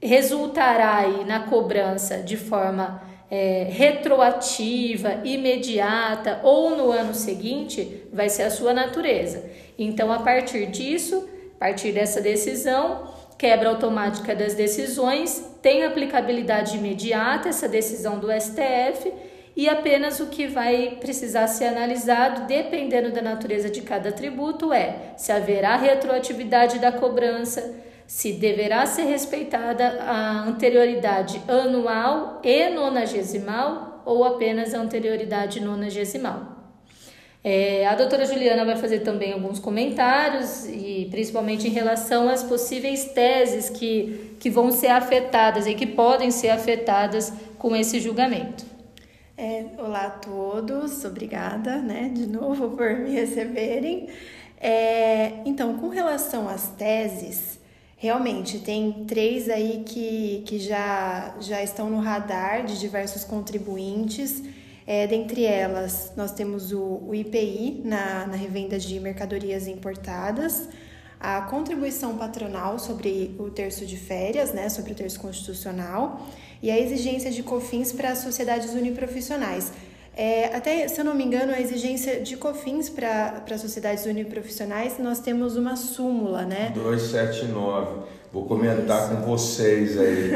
resultará 0.00 0.96
aí 0.96 1.26
na 1.26 1.40
cobrança 1.40 2.22
de 2.22 2.38
forma 2.38 3.02
é, 3.30 3.68
retroativa, 3.70 5.20
imediata 5.24 6.40
ou 6.42 6.74
no 6.74 6.90
ano 6.90 7.12
seguinte, 7.12 8.02
vai 8.10 8.30
ser 8.30 8.44
a 8.44 8.50
sua 8.50 8.72
natureza. 8.72 9.44
Então, 9.78 10.10
a 10.10 10.20
partir 10.20 10.66
disso, 10.70 11.33
a 11.56 11.58
partir 11.58 11.92
dessa 11.92 12.20
decisão, 12.20 13.08
quebra 13.38 13.68
automática 13.68 14.34
das 14.34 14.54
decisões, 14.54 15.44
tem 15.62 15.84
aplicabilidade 15.84 16.76
imediata 16.76 17.48
essa 17.48 17.68
decisão 17.68 18.18
do 18.18 18.28
STF 18.30 19.12
e 19.56 19.68
apenas 19.68 20.18
o 20.18 20.26
que 20.26 20.46
vai 20.46 20.98
precisar 21.00 21.46
ser 21.46 21.66
analisado, 21.66 22.46
dependendo 22.46 23.12
da 23.12 23.22
natureza 23.22 23.70
de 23.70 23.82
cada 23.82 24.10
tributo, 24.10 24.72
é 24.72 25.14
se 25.16 25.30
haverá 25.30 25.76
retroatividade 25.76 26.80
da 26.80 26.90
cobrança, 26.90 27.74
se 28.06 28.32
deverá 28.32 28.84
ser 28.84 29.04
respeitada 29.04 30.02
a 30.02 30.42
anterioridade 30.42 31.40
anual 31.46 32.40
e 32.42 32.68
nonagesimal 32.70 34.02
ou 34.04 34.24
apenas 34.24 34.74
a 34.74 34.80
anterioridade 34.80 35.60
nonagesimal. 35.60 36.53
É, 37.46 37.86
a 37.86 37.94
doutora 37.94 38.24
Juliana 38.24 38.64
vai 38.64 38.76
fazer 38.76 39.00
também 39.00 39.34
alguns 39.34 39.58
comentários, 39.58 40.66
e 40.66 41.06
principalmente 41.10 41.68
em 41.68 41.70
relação 41.70 42.26
às 42.26 42.42
possíveis 42.42 43.04
teses 43.04 43.68
que, 43.68 44.34
que 44.40 44.48
vão 44.48 44.70
ser 44.70 44.88
afetadas 44.88 45.66
e 45.66 45.74
que 45.74 45.86
podem 45.86 46.30
ser 46.30 46.48
afetadas 46.48 47.30
com 47.58 47.76
esse 47.76 48.00
julgamento. 48.00 48.64
É, 49.36 49.66
olá 49.76 50.06
a 50.06 50.10
todos, 50.10 51.04
obrigada 51.04 51.82
né, 51.82 52.10
de 52.14 52.26
novo 52.26 52.70
por 52.70 52.96
me 52.96 53.10
receberem. 53.10 54.08
É, 54.58 55.32
então, 55.44 55.76
com 55.76 55.90
relação 55.90 56.48
às 56.48 56.68
teses, 56.70 57.62
Realmente, 58.04 58.58
tem 58.58 59.04
três 59.06 59.48
aí 59.48 59.82
que, 59.86 60.42
que 60.44 60.58
já, 60.58 61.34
já 61.40 61.62
estão 61.62 61.88
no 61.88 62.00
radar 62.00 62.62
de 62.66 62.78
diversos 62.78 63.24
contribuintes. 63.24 64.42
É, 64.86 65.06
dentre 65.06 65.44
elas, 65.44 66.12
nós 66.16 66.32
temos 66.32 66.72
o, 66.72 67.02
o 67.06 67.14
IPI 67.14 67.80
na, 67.84 68.26
na 68.26 68.36
revenda 68.36 68.78
de 68.78 69.00
mercadorias 69.00 69.66
importadas, 69.66 70.68
a 71.18 71.40
contribuição 71.42 72.18
patronal 72.18 72.78
sobre 72.78 73.34
o 73.38 73.48
terço 73.48 73.86
de 73.86 73.96
férias, 73.96 74.52
né, 74.52 74.68
sobre 74.68 74.92
o 74.92 74.94
terço 74.94 75.18
constitucional, 75.18 76.26
e 76.62 76.70
a 76.70 76.78
exigência 76.78 77.30
de 77.30 77.42
COFINS 77.42 77.92
para 77.92 78.10
as 78.10 78.18
sociedades 78.18 78.74
uniprofissionais. 78.74 79.72
É, 80.16 80.54
até, 80.54 80.86
se 80.86 81.00
eu 81.00 81.04
não 81.04 81.14
me 81.14 81.24
engano, 81.24 81.52
a 81.52 81.60
exigência 81.60 82.20
de 82.20 82.36
COFINS 82.36 82.88
para 82.88 83.58
sociedades 83.58 84.06
uniprofissionais, 84.06 84.98
nós 84.98 85.18
temos 85.18 85.56
uma 85.56 85.74
súmula, 85.74 86.42
né? 86.42 86.70
279. 86.74 88.04
Vou 88.32 88.46
comentar 88.46 89.12
Isso. 89.12 89.16
com 89.16 89.30
vocês 89.30 89.98
aí. 89.98 90.30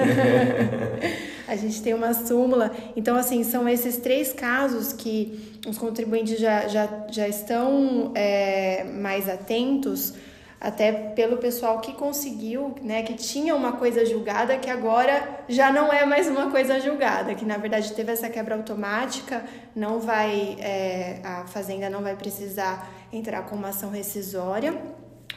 a 1.47 1.57
gente 1.57 1.81
tem 1.83 1.95
uma 1.95 2.13
súmula. 2.13 2.73
Então, 2.97 3.17
assim, 3.17 3.45
são 3.45 3.69
esses 3.69 3.97
três 3.97 4.33
casos 4.33 4.93
que 4.93 5.59
os 5.67 5.79
contribuintes 5.79 6.39
já, 6.39 6.67
já, 6.69 6.89
já 7.11 7.29
estão 7.29 8.13
é, 8.15 8.85
mais 8.85 9.29
atentos 9.29 10.15
até 10.61 10.91
pelo 10.93 11.37
pessoal 11.37 11.81
que 11.81 11.93
conseguiu, 11.93 12.75
né, 12.83 13.03
que 13.03 13.15
tinha 13.15 13.55
uma 13.55 13.73
coisa 13.73 14.05
julgada 14.05 14.59
que 14.59 14.69
agora 14.69 15.45
já 15.49 15.73
não 15.73 15.93
é 15.93 16.05
mais 16.05 16.27
uma 16.27 16.51
coisa 16.51 16.81
julgada, 16.81 17.35
que 17.35 17.45
na 17.45 17.57
verdade 17.57 17.93
teve 17.93 18.11
essa 18.11 18.29
quebra 18.29 18.57
automática, 18.57 19.45
não 19.75 20.01
vai, 20.01 20.57
é, 20.59 21.21
a 21.23 21.47
fazenda 21.47 21.89
não 21.89 22.03
vai 22.03 22.17
precisar 22.17 22.93
entrar 23.13 23.43
com 23.43 23.55
uma 23.55 23.69
ação 23.69 23.91
rescisória, 23.91 24.77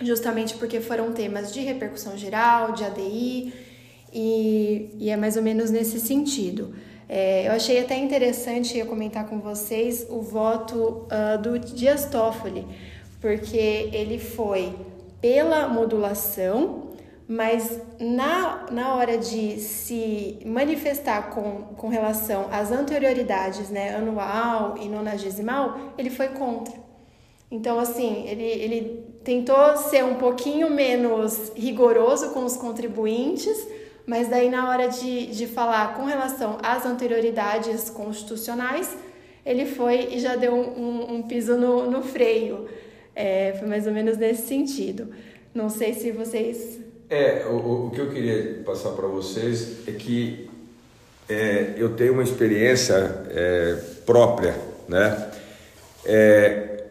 justamente 0.02 0.56
porque 0.56 0.82
foram 0.82 1.12
temas 1.12 1.54
de 1.54 1.60
repercussão 1.60 2.18
geral, 2.18 2.72
de 2.72 2.84
ADI, 2.84 3.54
e, 4.12 4.90
e 4.98 5.10
é 5.10 5.16
mais 5.16 5.38
ou 5.38 5.44
menos 5.44 5.70
nesse 5.70 6.00
sentido. 6.00 6.74
É, 7.08 7.48
eu 7.48 7.52
achei 7.52 7.80
até 7.80 7.96
interessante 7.98 8.78
eu 8.78 8.86
comentar 8.86 9.28
com 9.28 9.40
vocês 9.40 10.08
o 10.10 10.22
voto 10.22 11.06
uh, 11.08 11.42
do 11.42 11.60
Dias 11.60 12.06
Toffoli, 12.06 12.66
porque 13.20 13.90
ele 13.92 14.18
foi 14.18 14.74
pela 15.22 15.68
modulação, 15.68 16.90
mas 17.28 17.80
na, 18.00 18.66
na 18.72 18.96
hora 18.96 19.18
de 19.18 19.58
se 19.60 20.40
manifestar 20.46 21.30
com, 21.30 21.76
com 21.78 21.88
relação 21.88 22.48
às 22.52 22.72
anterioridades, 22.72 23.70
né, 23.70 23.96
anual 23.96 24.78
e 24.78 24.90
nonagesimal, 24.90 25.94
ele 25.98 26.10
foi 26.10 26.30
contra. 26.30 26.74
Então, 27.50 27.80
assim, 27.80 28.26
ele, 28.28 28.44
ele 28.44 29.06
tentou 29.24 29.78
ser 29.78 30.04
um 30.04 30.16
pouquinho 30.16 30.70
menos 30.70 31.52
rigoroso 31.56 32.30
com 32.30 32.46
os 32.46 32.56
contribuintes, 32.56 33.68
mas 34.06 34.28
daí 34.28 34.50
na 34.50 34.70
hora 34.70 34.88
de, 34.88 35.28
de 35.28 35.48
falar 35.48 35.96
com 35.96 36.06
relação 36.06 36.58
às 36.64 36.86
anterioridades 36.86 37.90
constitucionais, 37.90 38.98
ele 39.46 39.66
foi 39.66 40.14
e 40.14 40.20
já 40.20 40.36
deu 40.36 40.54
um, 40.54 41.16
um, 41.16 41.22
piso 41.24 41.58
no, 41.58 41.90
no 41.90 42.02
freio. 42.02 42.68
É, 43.16 43.54
foi 43.60 43.68
mais 43.68 43.86
ou 43.88 43.94
menos 43.94 44.18
nesse 44.18 44.48
sentido. 44.48 45.10
Não 45.54 45.70
sei 45.70 45.94
se 45.94 46.12
vocês. 46.12 46.80
É, 47.10 47.46
o, 47.46 47.88
o 47.88 47.92
que 47.92 48.00
eu 48.00 48.10
queria 48.10 48.62
passar 48.64 48.92
para 48.92 49.08
vocês 49.08 49.88
é 49.88 49.92
que 49.92 50.50
é, 51.30 51.74
eu 51.78 51.96
tenho 51.96 52.14
uma 52.14 52.24
experiência 52.24 52.96
é, 53.30 53.78
própria, 54.06 54.56
né? 54.88 55.30
É, 56.06 56.86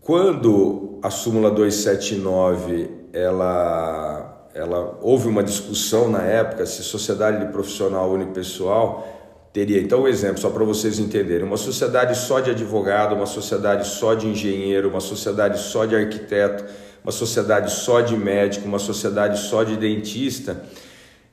quando 0.00 0.98
a 1.02 1.10
súmula 1.10 1.50
279 1.50 2.90
ela, 3.12 4.50
ela 4.54 4.98
houve 5.00 5.28
uma 5.28 5.42
discussão 5.42 6.08
na 6.10 6.22
época 6.22 6.66
se 6.66 6.82
sociedade 6.82 7.44
de 7.44 7.52
profissional 7.52 8.10
unipessoal 8.10 9.15
teria. 9.56 9.80
Então, 9.80 10.02
um 10.02 10.08
exemplo, 10.08 10.38
só 10.38 10.50
para 10.50 10.64
vocês 10.64 10.98
entenderem: 10.98 11.46
uma 11.46 11.56
sociedade 11.56 12.14
só 12.18 12.40
de 12.40 12.50
advogado, 12.50 13.14
uma 13.14 13.24
sociedade 13.24 13.88
só 13.88 14.12
de 14.12 14.26
engenheiro, 14.26 14.90
uma 14.90 15.00
sociedade 15.00 15.58
só 15.58 15.86
de 15.86 15.96
arquiteto, 15.96 16.62
uma 17.02 17.10
sociedade 17.10 17.70
só 17.70 18.02
de 18.02 18.14
médico, 18.14 18.68
uma 18.68 18.78
sociedade 18.78 19.38
só 19.38 19.64
de 19.64 19.78
dentista. 19.78 20.62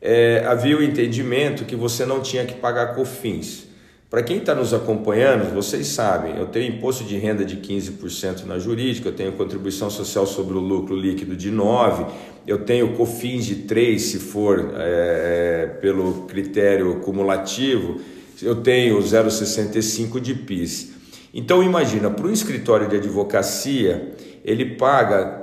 É, 0.02 0.46
havia 0.48 0.78
o 0.78 0.84
entendimento 0.84 1.66
que 1.66 1.76
você 1.76 2.06
não 2.06 2.22
tinha 2.22 2.46
que 2.46 2.54
pagar 2.54 2.96
COFINS. 2.96 3.73
Para 4.14 4.22
quem 4.22 4.38
está 4.38 4.54
nos 4.54 4.76
acompanhando, 4.76 5.52
vocês 5.56 5.88
sabem, 5.88 6.38
eu 6.38 6.46
tenho 6.46 6.76
imposto 6.76 7.04
de 7.04 7.18
renda 7.18 7.44
de 7.44 7.58
15% 7.58 8.46
na 8.46 8.60
jurídica, 8.60 9.10
eu 9.10 9.16
tenho 9.16 9.32
contribuição 9.32 9.90
social 9.90 10.28
sobre 10.28 10.56
o 10.56 10.60
lucro 10.60 10.96
líquido 10.96 11.36
de 11.36 11.52
9%, 11.52 12.06
eu 12.46 12.60
tenho 12.60 12.94
COFINS 12.94 13.44
de 13.44 13.56
3% 13.64 13.98
se 13.98 14.20
for 14.20 14.72
é, 14.78 15.66
pelo 15.82 16.28
critério 16.28 17.00
cumulativo, 17.00 18.02
eu 18.40 18.58
tenho 18.58 19.00
0,65 19.00 20.20
de 20.20 20.36
PIS. 20.36 20.92
Então 21.34 21.64
imagina, 21.64 22.12
para 22.12 22.28
um 22.28 22.32
escritório 22.32 22.88
de 22.88 22.98
advocacia, 22.98 24.14
ele 24.46 24.76
paga 24.76 25.42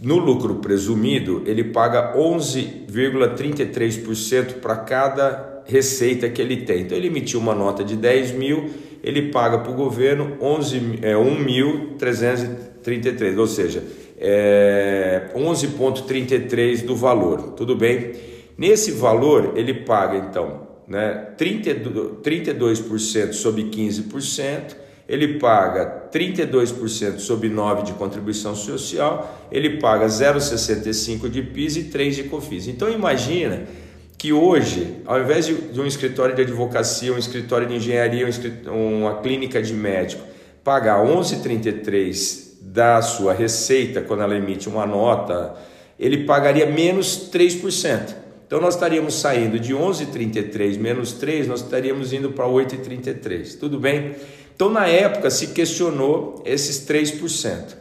no 0.00 0.18
lucro 0.18 0.60
presumido, 0.60 1.42
ele 1.44 1.64
paga 1.64 2.16
11,33% 2.16 4.60
para 4.60 4.76
cada 4.76 5.51
receita 5.66 6.28
que 6.28 6.42
ele 6.42 6.58
tem. 6.58 6.82
Então 6.82 6.96
ele 6.96 7.08
emitiu 7.08 7.40
uma 7.40 7.54
nota 7.54 7.82
de 7.84 7.96
10 7.96 8.32
mil, 8.32 8.70
ele 9.02 9.30
paga 9.30 9.58
para 9.58 9.72
o 9.72 9.74
governo 9.74 10.36
11, 10.40 11.00
é, 11.02 11.14
1.333, 11.14 13.38
ou 13.38 13.46
seja, 13.46 13.82
é, 14.18 15.30
11,33 15.34 16.84
do 16.84 16.94
valor, 16.94 17.52
tudo 17.52 17.74
bem? 17.74 18.12
Nesse 18.56 18.92
valor 18.92 19.54
ele 19.56 19.74
paga 19.74 20.16
então 20.16 20.68
né, 20.86 21.34
32%, 21.38 22.20
32% 22.22 23.32
sobre 23.32 23.64
15%, 23.64 24.76
ele 25.08 25.38
paga 25.38 26.08
32% 26.12 27.18
sobre 27.18 27.50
9% 27.50 27.82
de 27.82 27.92
contribuição 27.94 28.54
social, 28.54 29.48
ele 29.50 29.78
paga 29.78 30.06
0,65% 30.06 31.28
de 31.28 31.42
PIS 31.42 31.76
e 31.76 31.82
3% 31.84 32.10
de 32.10 32.22
COFIS. 32.24 32.68
Então 32.68 32.90
imagina 32.90 33.64
que 34.22 34.32
hoje, 34.32 34.98
ao 35.04 35.20
invés 35.20 35.46
de, 35.46 35.80
um 35.80 35.84
escritório 35.84 36.32
de 36.32 36.42
advocacia, 36.42 37.12
um 37.12 37.18
escritório 37.18 37.66
de 37.66 37.74
engenharia, 37.74 38.24
uma 38.68 39.20
clínica 39.20 39.60
de 39.60 39.74
médico, 39.74 40.22
pagar 40.62 41.04
11,33% 41.04 42.52
da 42.60 43.02
sua 43.02 43.32
receita 43.32 44.00
quando 44.00 44.22
ela 44.22 44.36
emite 44.36 44.68
uma 44.68 44.86
nota, 44.86 45.56
ele 45.98 46.18
pagaria 46.18 46.66
menos 46.66 47.32
3%. 47.32 48.14
Então 48.46 48.60
nós 48.60 48.74
estaríamos 48.74 49.14
saindo 49.14 49.58
de 49.58 49.74
11,33 49.74 50.78
menos 50.78 51.14
3, 51.14 51.48
nós 51.48 51.60
estaríamos 51.60 52.12
indo 52.12 52.30
para 52.30 52.46
8,33. 52.46 53.58
Tudo 53.58 53.76
bem? 53.76 54.14
Então 54.54 54.70
na 54.70 54.86
época 54.86 55.30
se 55.30 55.48
questionou 55.48 56.40
esses 56.46 56.86
3%. 56.86 57.74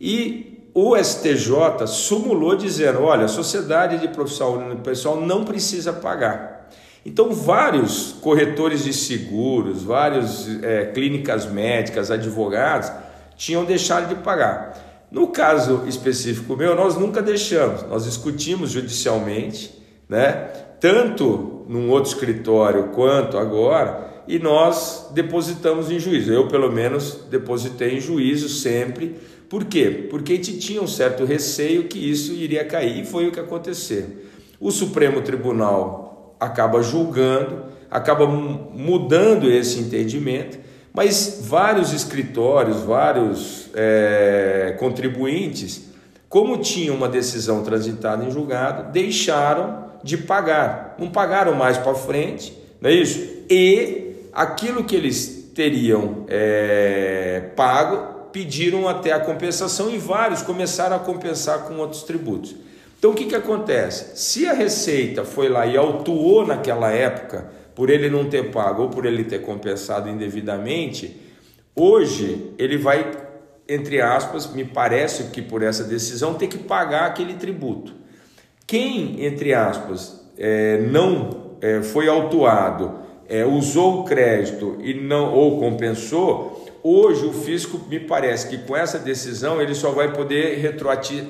E 0.00 0.53
o 0.74 0.96
STJ 0.96 1.86
sumulou 1.86 2.56
dizendo: 2.56 3.02
olha, 3.02 3.24
a 3.24 3.28
sociedade 3.28 3.98
de 3.98 4.08
profissional 4.08 4.76
pessoal 4.76 5.20
não 5.20 5.44
precisa 5.44 5.92
pagar. 5.92 6.68
Então, 7.06 7.32
vários 7.32 8.16
corretores 8.20 8.84
de 8.84 8.92
seguros, 8.92 9.84
várias 9.84 10.48
é, 10.62 10.86
clínicas 10.86 11.46
médicas, 11.46 12.10
advogados 12.10 12.90
tinham 13.36 13.64
deixado 13.64 14.08
de 14.08 14.16
pagar. 14.16 15.06
No 15.10 15.28
caso 15.28 15.84
específico 15.86 16.56
meu, 16.56 16.74
nós 16.74 16.96
nunca 16.96 17.22
deixamos, 17.22 17.82
nós 17.84 18.04
discutimos 18.04 18.70
judicialmente 18.70 19.84
né? 20.08 20.48
Tanto 20.80 21.64
num 21.68 21.90
outro 21.90 22.10
escritório 22.10 22.88
quanto 22.94 23.38
agora, 23.38 24.12
e 24.26 24.38
nós 24.38 25.10
depositamos 25.12 25.90
em 25.90 25.98
juízo. 25.98 26.32
Eu, 26.32 26.48
pelo 26.48 26.70
menos, 26.70 27.20
depositei 27.30 27.96
em 27.96 28.00
juízo 28.00 28.48
sempre. 28.48 29.16
Por 29.54 29.66
quê? 29.66 30.08
Porque 30.10 30.32
a 30.32 30.34
gente 30.34 30.58
tinha 30.58 30.82
um 30.82 30.86
certo 30.88 31.24
receio 31.24 31.84
que 31.84 31.96
isso 31.96 32.32
iria 32.32 32.64
cair, 32.64 33.02
e 33.02 33.06
foi 33.06 33.28
o 33.28 33.30
que 33.30 33.38
aconteceu. 33.38 34.04
O 34.58 34.72
Supremo 34.72 35.22
Tribunal 35.22 36.34
acaba 36.40 36.82
julgando, 36.82 37.62
acaba 37.88 38.26
mudando 38.26 39.48
esse 39.48 39.78
entendimento, 39.78 40.58
mas 40.92 41.38
vários 41.44 41.92
escritórios, 41.92 42.80
vários 42.80 43.70
é, 43.74 44.74
contribuintes, 44.76 45.88
como 46.28 46.58
tinham 46.58 46.96
uma 46.96 47.08
decisão 47.08 47.62
transitada 47.62 48.24
em 48.24 48.32
julgado, 48.32 48.90
deixaram 48.90 49.84
de 50.02 50.16
pagar. 50.16 50.96
Não 50.98 51.10
pagaram 51.10 51.54
mais 51.54 51.78
para 51.78 51.94
frente, 51.94 52.58
não 52.80 52.90
é 52.90 52.94
isso? 52.94 53.24
E 53.48 54.16
aquilo 54.32 54.82
que 54.82 54.96
eles 54.96 55.52
teriam 55.54 56.24
é, 56.26 57.50
pago, 57.54 58.13
pediram 58.34 58.88
até 58.88 59.12
a 59.12 59.20
compensação 59.20 59.88
e 59.88 59.96
vários 59.96 60.42
começaram 60.42 60.96
a 60.96 60.98
compensar 60.98 61.60
com 61.60 61.76
outros 61.76 62.02
tributos. 62.02 62.56
Então 62.98 63.12
o 63.12 63.14
que, 63.14 63.26
que 63.26 63.34
acontece? 63.36 64.18
Se 64.20 64.44
a 64.48 64.52
Receita 64.52 65.24
foi 65.24 65.48
lá 65.48 65.64
e 65.64 65.76
autuou 65.76 66.44
naquela 66.44 66.90
época 66.90 67.46
por 67.76 67.90
ele 67.90 68.10
não 68.10 68.28
ter 68.28 68.50
pago 68.50 68.82
ou 68.82 68.88
por 68.88 69.06
ele 69.06 69.22
ter 69.22 69.42
compensado 69.42 70.08
indevidamente, 70.08 71.16
hoje 71.76 72.52
ele 72.58 72.76
vai, 72.76 73.08
entre 73.68 74.00
aspas, 74.00 74.52
me 74.52 74.64
parece 74.64 75.30
que 75.30 75.40
por 75.40 75.62
essa 75.62 75.84
decisão, 75.84 76.34
ter 76.34 76.48
que 76.48 76.58
pagar 76.58 77.06
aquele 77.06 77.34
tributo. 77.34 77.94
Quem, 78.66 79.24
entre 79.24 79.54
aspas, 79.54 80.20
é, 80.36 80.78
não 80.78 81.56
é, 81.60 81.82
foi 81.82 82.08
autuado, 82.08 82.98
é, 83.28 83.44
usou 83.44 84.00
o 84.00 84.04
crédito 84.04 84.76
e 84.80 84.92
não 84.92 85.32
ou 85.32 85.60
compensou, 85.60 86.53
hoje 86.84 87.24
o 87.24 87.32
fisco 87.32 87.80
me 87.88 87.98
parece 87.98 88.48
que 88.48 88.58
com 88.58 88.76
essa 88.76 88.98
decisão 88.98 89.60
ele 89.60 89.74
só 89.74 89.90
vai 89.90 90.12
poder 90.12 90.58
retroagir 90.58 91.24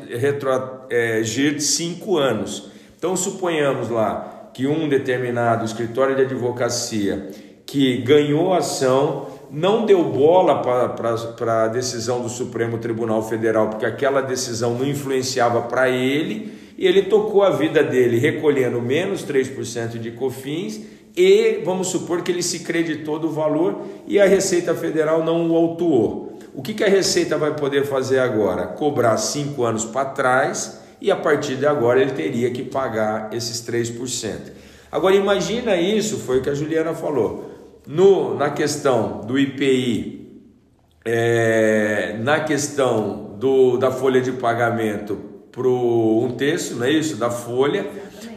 é, 0.90 1.22
cinco 1.60 2.18
anos. 2.18 2.70
Então 2.98 3.16
suponhamos 3.16 3.88
lá 3.88 4.50
que 4.52 4.66
um 4.66 4.88
determinado 4.88 5.64
escritório 5.64 6.16
de 6.16 6.22
advocacia 6.22 7.30
que 7.64 7.98
ganhou 7.98 8.52
ação 8.52 9.28
não 9.50 9.86
deu 9.86 10.04
bola 10.04 10.60
para 10.60 11.64
a 11.64 11.68
decisão 11.68 12.20
do 12.20 12.28
Supremo 12.28 12.78
Tribunal 12.78 13.22
Federal, 13.22 13.68
porque 13.68 13.86
aquela 13.86 14.20
decisão 14.20 14.74
não 14.74 14.84
influenciava 14.84 15.62
para 15.62 15.88
ele, 15.88 16.52
e 16.76 16.86
ele 16.86 17.02
tocou 17.02 17.44
a 17.44 17.50
vida 17.50 17.84
dele 17.84 18.18
recolhendo 18.18 18.82
menos 18.82 19.24
3% 19.24 19.98
de 19.98 20.10
COFINS 20.10 20.80
e 21.16 21.62
vamos 21.64 21.88
supor 21.88 22.22
que 22.22 22.32
ele 22.32 22.42
se 22.42 22.60
creditou 22.60 23.18
do 23.18 23.30
valor 23.30 23.82
e 24.06 24.20
a 24.20 24.26
Receita 24.26 24.74
Federal 24.74 25.24
não 25.24 25.48
o 25.50 25.56
autuou. 25.56 26.38
O 26.52 26.62
que, 26.62 26.74
que 26.74 26.82
a 26.82 26.88
Receita 26.88 27.38
vai 27.38 27.54
poder 27.54 27.84
fazer 27.84 28.18
agora? 28.18 28.66
Cobrar 28.66 29.16
cinco 29.16 29.64
anos 29.64 29.84
para 29.84 30.10
trás 30.10 30.80
e 31.00 31.10
a 31.10 31.16
partir 31.16 31.56
de 31.56 31.66
agora 31.66 32.00
ele 32.00 32.12
teria 32.12 32.50
que 32.50 32.62
pagar 32.62 33.32
esses 33.32 33.60
3%. 33.62 34.52
Agora 34.90 35.14
imagina 35.14 35.76
isso, 35.76 36.18
foi 36.18 36.38
o 36.38 36.42
que 36.42 36.50
a 36.50 36.54
Juliana 36.54 36.94
falou. 36.94 37.50
No, 37.86 38.36
na 38.36 38.50
questão 38.50 39.20
do 39.20 39.38
IPI, 39.38 40.40
é, 41.04 42.16
na 42.20 42.40
questão 42.40 43.36
do, 43.38 43.76
da 43.76 43.90
folha 43.90 44.20
de 44.20 44.32
pagamento 44.32 45.18
para 45.52 45.68
um 45.68 46.34
terço, 46.36 46.76
não 46.76 46.86
é 46.86 46.90
isso? 46.90 47.16
Da 47.16 47.30
folha. 47.30 47.86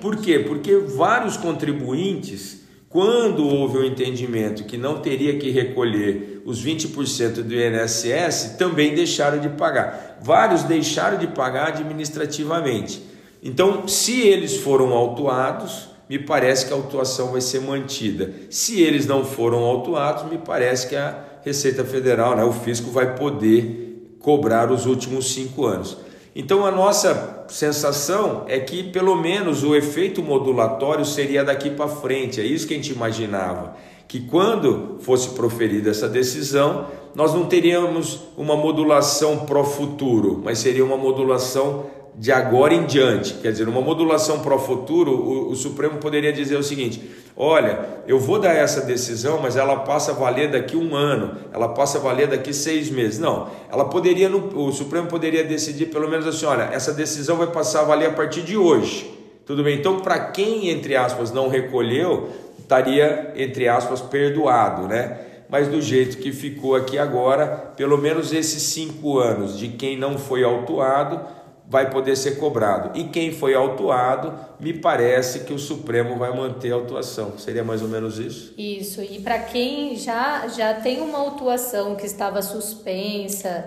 Por 0.01 0.17
quê? 0.17 0.39
Porque 0.39 0.75
vários 0.77 1.37
contribuintes 1.37 2.66
quando 2.89 3.45
houve 3.45 3.77
o 3.77 3.81
um 3.81 3.85
entendimento 3.85 4.63
que 4.63 4.77
não 4.77 4.99
teria 4.99 5.37
que 5.37 5.51
recolher 5.51 6.41
os 6.45 6.63
20% 6.63 7.43
do 7.43 7.53
INSS, 7.53 8.55
também 8.57 8.95
deixaram 8.95 9.39
de 9.39 9.49
pagar. 9.49 10.19
Vários 10.21 10.63
deixaram 10.63 11.17
de 11.17 11.27
pagar 11.27 11.67
administrativamente. 11.67 13.01
Então, 13.43 13.87
se 13.87 14.21
eles 14.21 14.57
foram 14.57 14.93
autuados, 14.93 15.89
me 16.09 16.17
parece 16.17 16.65
que 16.65 16.73
a 16.73 16.77
autuação 16.77 17.31
vai 17.31 17.41
ser 17.41 17.59
mantida. 17.59 18.33
Se 18.49 18.81
eles 18.81 19.05
não 19.05 19.25
foram 19.25 19.59
autuados, 19.59 20.31
me 20.31 20.37
parece 20.37 20.87
que 20.87 20.95
a 20.95 21.23
Receita 21.43 21.83
Federal, 21.83 22.35
né, 22.35 22.43
o 22.43 22.53
fisco, 22.53 22.89
vai 22.89 23.15
poder 23.15 24.15
cobrar 24.19 24.71
os 24.71 24.85
últimos 24.85 25.33
cinco 25.33 25.65
anos. 25.65 25.97
Então 26.39 26.63
a 26.63 26.69
nossa 26.69 27.45
sensação 27.47 28.43
é 28.47 28.59
que 28.59 28.83
pelo 28.83 29.15
menos 29.15 29.63
o 29.63 29.75
efeito 29.75 30.21
modulatório 30.21 31.03
seria 31.03 31.43
daqui 31.43 31.71
para 31.71 31.87
frente, 31.87 32.39
é 32.39 32.43
isso 32.43 32.67
que 32.67 32.75
a 32.75 32.77
gente 32.77 32.93
imaginava, 32.93 33.75
que 34.07 34.21
quando 34.21 34.97
fosse 34.99 35.29
proferida 35.29 35.89
essa 35.89 36.07
decisão, 36.07 36.85
nós 37.15 37.33
não 37.33 37.47
teríamos 37.47 38.19
uma 38.37 38.55
modulação 38.55 39.47
pro 39.47 39.63
futuro, 39.63 40.39
mas 40.43 40.59
seria 40.59 40.85
uma 40.85 40.95
modulação 40.95 41.87
de 42.17 42.31
agora 42.31 42.73
em 42.73 42.85
diante. 42.85 43.35
Quer 43.35 43.51
dizer, 43.51 43.69
uma 43.69 43.79
modulação 43.79 44.39
para 44.39 44.55
o 44.55 44.59
futuro, 44.59 45.11
o, 45.11 45.51
o, 45.51 45.55
Supremo 45.55 45.99
poderia 45.99 46.33
dizer 46.33 46.57
o 46.57 46.63
seguinte: 46.63 46.99
olha, 47.35 47.79
eu 48.07 48.19
vou 48.19 48.39
dar 48.39 48.53
essa 48.53 48.81
decisão, 48.81 49.39
mas 49.39 49.55
ela 49.55 49.81
passa 49.81 50.11
a 50.11 50.15
valer 50.15 50.49
daqui 50.49 50.75
um 50.75 50.95
ano, 50.95 51.37
ela 51.53 51.69
passa 51.69 51.99
a 51.99 52.01
valer 52.01 52.27
daqui 52.27 52.51
seis 52.51 52.89
meses. 52.89 53.19
Não, 53.19 53.47
ela 53.71 53.85
poderia, 53.85 54.35
o 54.35 54.71
Supremo 54.71 55.07
poderia 55.07 55.43
decidir 55.43 55.85
pelo 55.85 56.09
menos 56.09 56.25
assim: 56.25 56.47
olha, 56.47 56.63
essa 56.63 56.91
decisão 56.91 57.37
vai 57.37 57.47
passar 57.47 57.81
a 57.81 57.85
valer 57.85 58.09
a 58.09 58.13
partir 58.13 58.41
de 58.41 58.57
hoje. 58.57 59.13
Tudo 59.45 59.63
bem? 59.63 59.77
Então, 59.77 59.99
para 59.99 60.19
quem, 60.19 60.69
entre 60.69 60.95
aspas, 60.95 61.31
não 61.31 61.47
recolheu, 61.47 62.29
estaria, 62.59 63.31
entre 63.37 63.69
aspas, 63.69 64.01
perdoado, 64.01 64.87
né? 64.87 65.19
Mas 65.49 65.69
do 65.69 65.81
jeito 65.81 66.17
que 66.17 66.33
ficou 66.33 66.75
aqui 66.75 66.97
agora, 66.97 67.71
pelo 67.77 67.97
menos 67.97 68.33
esses 68.33 68.61
cinco 68.63 69.17
anos 69.17 69.57
de 69.57 69.69
quem 69.69 69.97
não 69.97 70.17
foi 70.17 70.43
autuado 70.43 71.21
vai 71.69 71.89
poder 71.89 72.15
ser 72.15 72.37
cobrado. 72.37 72.97
E 72.97 73.05
quem 73.05 73.31
foi 73.31 73.53
autuado, 73.53 74.33
me 74.59 74.73
parece 74.73 75.41
que 75.41 75.53
o 75.53 75.59
Supremo 75.59 76.15
vai 76.17 76.35
manter 76.35 76.71
a 76.71 76.75
autuação. 76.75 77.37
Seria 77.37 77.63
mais 77.63 77.81
ou 77.81 77.89
menos 77.89 78.17
isso? 78.17 78.53
Isso. 78.57 79.01
E 79.01 79.19
para 79.19 79.39
quem 79.39 79.95
já, 79.95 80.47
já 80.47 80.73
tem 80.75 81.01
uma 81.01 81.17
autuação 81.17 81.95
que 81.95 82.05
estava 82.05 82.41
suspensa 82.41 83.65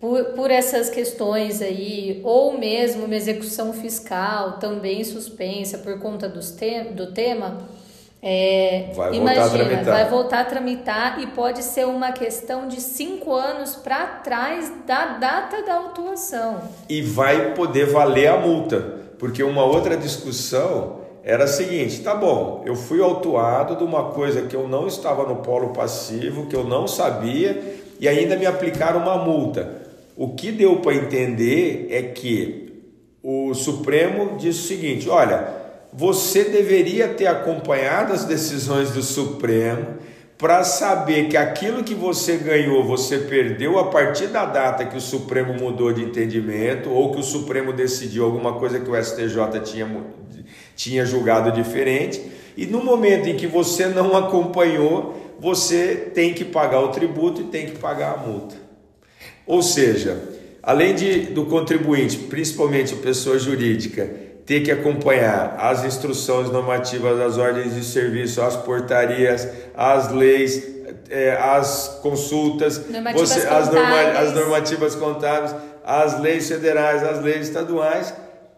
por, 0.00 0.24
por 0.34 0.50
essas 0.50 0.90
questões 0.90 1.62
aí, 1.62 2.20
ou 2.24 2.58
mesmo 2.58 3.04
uma 3.04 3.14
execução 3.14 3.72
fiscal 3.72 4.58
também 4.58 5.04
suspensa 5.04 5.78
por 5.78 5.98
conta 6.00 6.28
dos 6.28 6.50
te, 6.50 6.84
do 6.84 7.12
tema 7.12 7.58
é, 8.28 8.90
vai 8.92 9.14
imagina, 9.14 9.44
voltar 9.44 9.46
a 9.46 9.50
tramitar. 9.50 9.94
vai 9.94 10.10
voltar 10.10 10.40
a 10.40 10.44
tramitar 10.44 11.20
e 11.20 11.28
pode 11.28 11.62
ser 11.62 11.86
uma 11.86 12.10
questão 12.10 12.66
de 12.66 12.80
cinco 12.80 13.32
anos 13.32 13.76
para 13.76 14.04
trás 14.04 14.72
da 14.84 15.18
data 15.18 15.62
da 15.62 15.76
autuação. 15.76 16.60
E 16.88 17.02
vai 17.02 17.54
poder 17.54 17.86
valer 17.86 18.26
a 18.26 18.36
multa, 18.36 18.80
porque 19.16 19.44
uma 19.44 19.62
outra 19.64 19.96
discussão 19.96 21.02
era 21.22 21.44
a 21.44 21.46
seguinte: 21.46 22.00
tá 22.00 22.16
bom, 22.16 22.64
eu 22.66 22.74
fui 22.74 23.00
autuado 23.00 23.76
de 23.76 23.84
uma 23.84 24.10
coisa 24.10 24.42
que 24.42 24.56
eu 24.56 24.66
não 24.66 24.88
estava 24.88 25.22
no 25.22 25.36
polo 25.36 25.68
passivo, 25.68 26.46
que 26.46 26.56
eu 26.56 26.64
não 26.64 26.88
sabia, 26.88 27.76
e 28.00 28.08
ainda 28.08 28.34
me 28.34 28.44
aplicaram 28.44 29.02
uma 29.02 29.18
multa. 29.18 29.82
O 30.16 30.34
que 30.34 30.50
deu 30.50 30.80
para 30.80 30.96
entender 30.96 31.86
é 31.92 32.02
que 32.02 32.82
o 33.22 33.54
Supremo 33.54 34.36
disse 34.36 34.64
o 34.64 34.66
seguinte: 34.66 35.08
olha 35.08 35.65
você 35.96 36.44
deveria 36.44 37.08
ter 37.08 37.26
acompanhado 37.26 38.12
as 38.12 38.26
decisões 38.26 38.90
do 38.90 39.02
Supremo 39.02 39.96
para 40.36 40.62
saber 40.62 41.28
que 41.28 41.38
aquilo 41.38 41.82
que 41.82 41.94
você 41.94 42.36
ganhou, 42.36 42.84
você 42.84 43.16
perdeu 43.16 43.78
a 43.78 43.86
partir 43.86 44.26
da 44.26 44.44
data 44.44 44.84
que 44.84 44.98
o 44.98 45.00
Supremo 45.00 45.54
mudou 45.54 45.94
de 45.94 46.02
entendimento 46.02 46.90
ou 46.90 47.12
que 47.12 47.20
o 47.20 47.22
Supremo 47.22 47.72
decidiu 47.72 48.26
alguma 48.26 48.52
coisa 48.58 48.78
que 48.78 48.90
o 48.90 49.02
STJ 49.02 49.60
tinha, 49.64 49.88
tinha 50.76 51.06
julgado 51.06 51.50
diferente. 51.50 52.22
E 52.54 52.66
no 52.66 52.84
momento 52.84 53.30
em 53.30 53.36
que 53.36 53.46
você 53.46 53.86
não 53.86 54.14
acompanhou, 54.14 55.34
você 55.40 56.10
tem 56.14 56.34
que 56.34 56.44
pagar 56.44 56.80
o 56.80 56.88
tributo 56.88 57.40
e 57.40 57.44
tem 57.44 57.64
que 57.64 57.78
pagar 57.78 58.12
a 58.12 58.16
multa. 58.18 58.54
Ou 59.46 59.62
seja, 59.62 60.22
além 60.62 60.94
de, 60.94 61.20
do 61.20 61.46
contribuinte, 61.46 62.18
principalmente 62.18 62.94
pessoa 62.96 63.38
jurídica, 63.38 64.25
ter 64.46 64.62
que 64.62 64.70
acompanhar 64.70 65.56
as 65.58 65.84
instruções 65.84 66.48
normativas, 66.50 67.20
as 67.20 67.36
ordens 67.36 67.74
de 67.74 67.84
serviço, 67.84 68.40
as 68.40 68.56
portarias, 68.56 69.46
as 69.76 70.12
leis, 70.12 70.62
é, 71.10 71.32
as 71.32 71.98
consultas, 72.00 72.88
normativas 72.88 73.28
você, 73.28 73.46
as, 73.48 73.68
norma, 73.72 74.00
as 74.00 74.32
normativas 74.32 74.94
contábeis, 74.94 75.54
as 75.84 76.20
leis 76.20 76.48
federais, 76.48 77.02
as 77.02 77.20
leis 77.20 77.48
estaduais, 77.48 78.14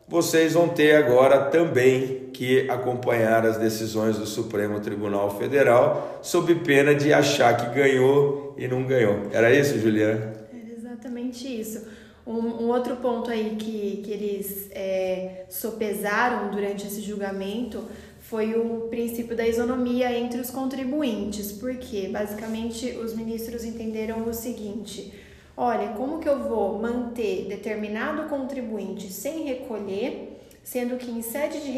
vocês 0.06 0.52
vão 0.52 0.68
ter 0.68 0.94
agora 0.94 1.46
também 1.46 2.28
que 2.34 2.70
acompanhar 2.70 3.44
as 3.46 3.56
decisões 3.56 4.16
do 4.16 4.26
Supremo 4.26 4.80
Tribunal 4.80 5.38
Federal, 5.38 6.20
sob 6.22 6.54
pena 6.56 6.94
de 6.94 7.12
achar 7.12 7.56
que 7.56 7.74
ganhou 7.74 8.54
e 8.58 8.68
não 8.68 8.84
ganhou. 8.84 9.22
Era 9.32 9.52
isso, 9.52 9.78
Juliana? 9.78 10.32
Era 10.52 10.72
exatamente 10.76 11.60
isso. 11.60 11.97
Um, 12.28 12.64
um, 12.64 12.68
outro 12.68 12.96
ponto 12.96 13.30
aí 13.30 13.56
que, 13.56 14.02
que 14.04 14.10
eles 14.10 14.68
é, 14.72 15.46
sopesaram 15.48 16.50
durante 16.50 16.86
esse 16.86 17.00
julgamento 17.00 17.82
foi 18.20 18.54
o 18.54 18.88
princípio 18.90 19.34
da 19.34 19.48
isonomia 19.48 20.12
entre 20.12 20.38
os 20.38 20.50
contribuintes, 20.50 21.50
porque 21.52 22.08
basicamente 22.08 22.90
os 22.98 23.14
ministros 23.14 23.64
entenderam 23.64 24.28
o 24.28 24.34
seguinte: 24.34 25.10
olha, 25.56 25.88
como 25.94 26.18
que 26.18 26.28
eu 26.28 26.38
vou 26.46 26.78
manter 26.78 27.46
determinado 27.48 28.28
contribuinte 28.28 29.10
sem 29.10 29.44
recolher, 29.44 30.38
sendo 30.62 30.98
que 30.98 31.10
em 31.10 31.22
sede 31.22 31.62
de 31.62 31.70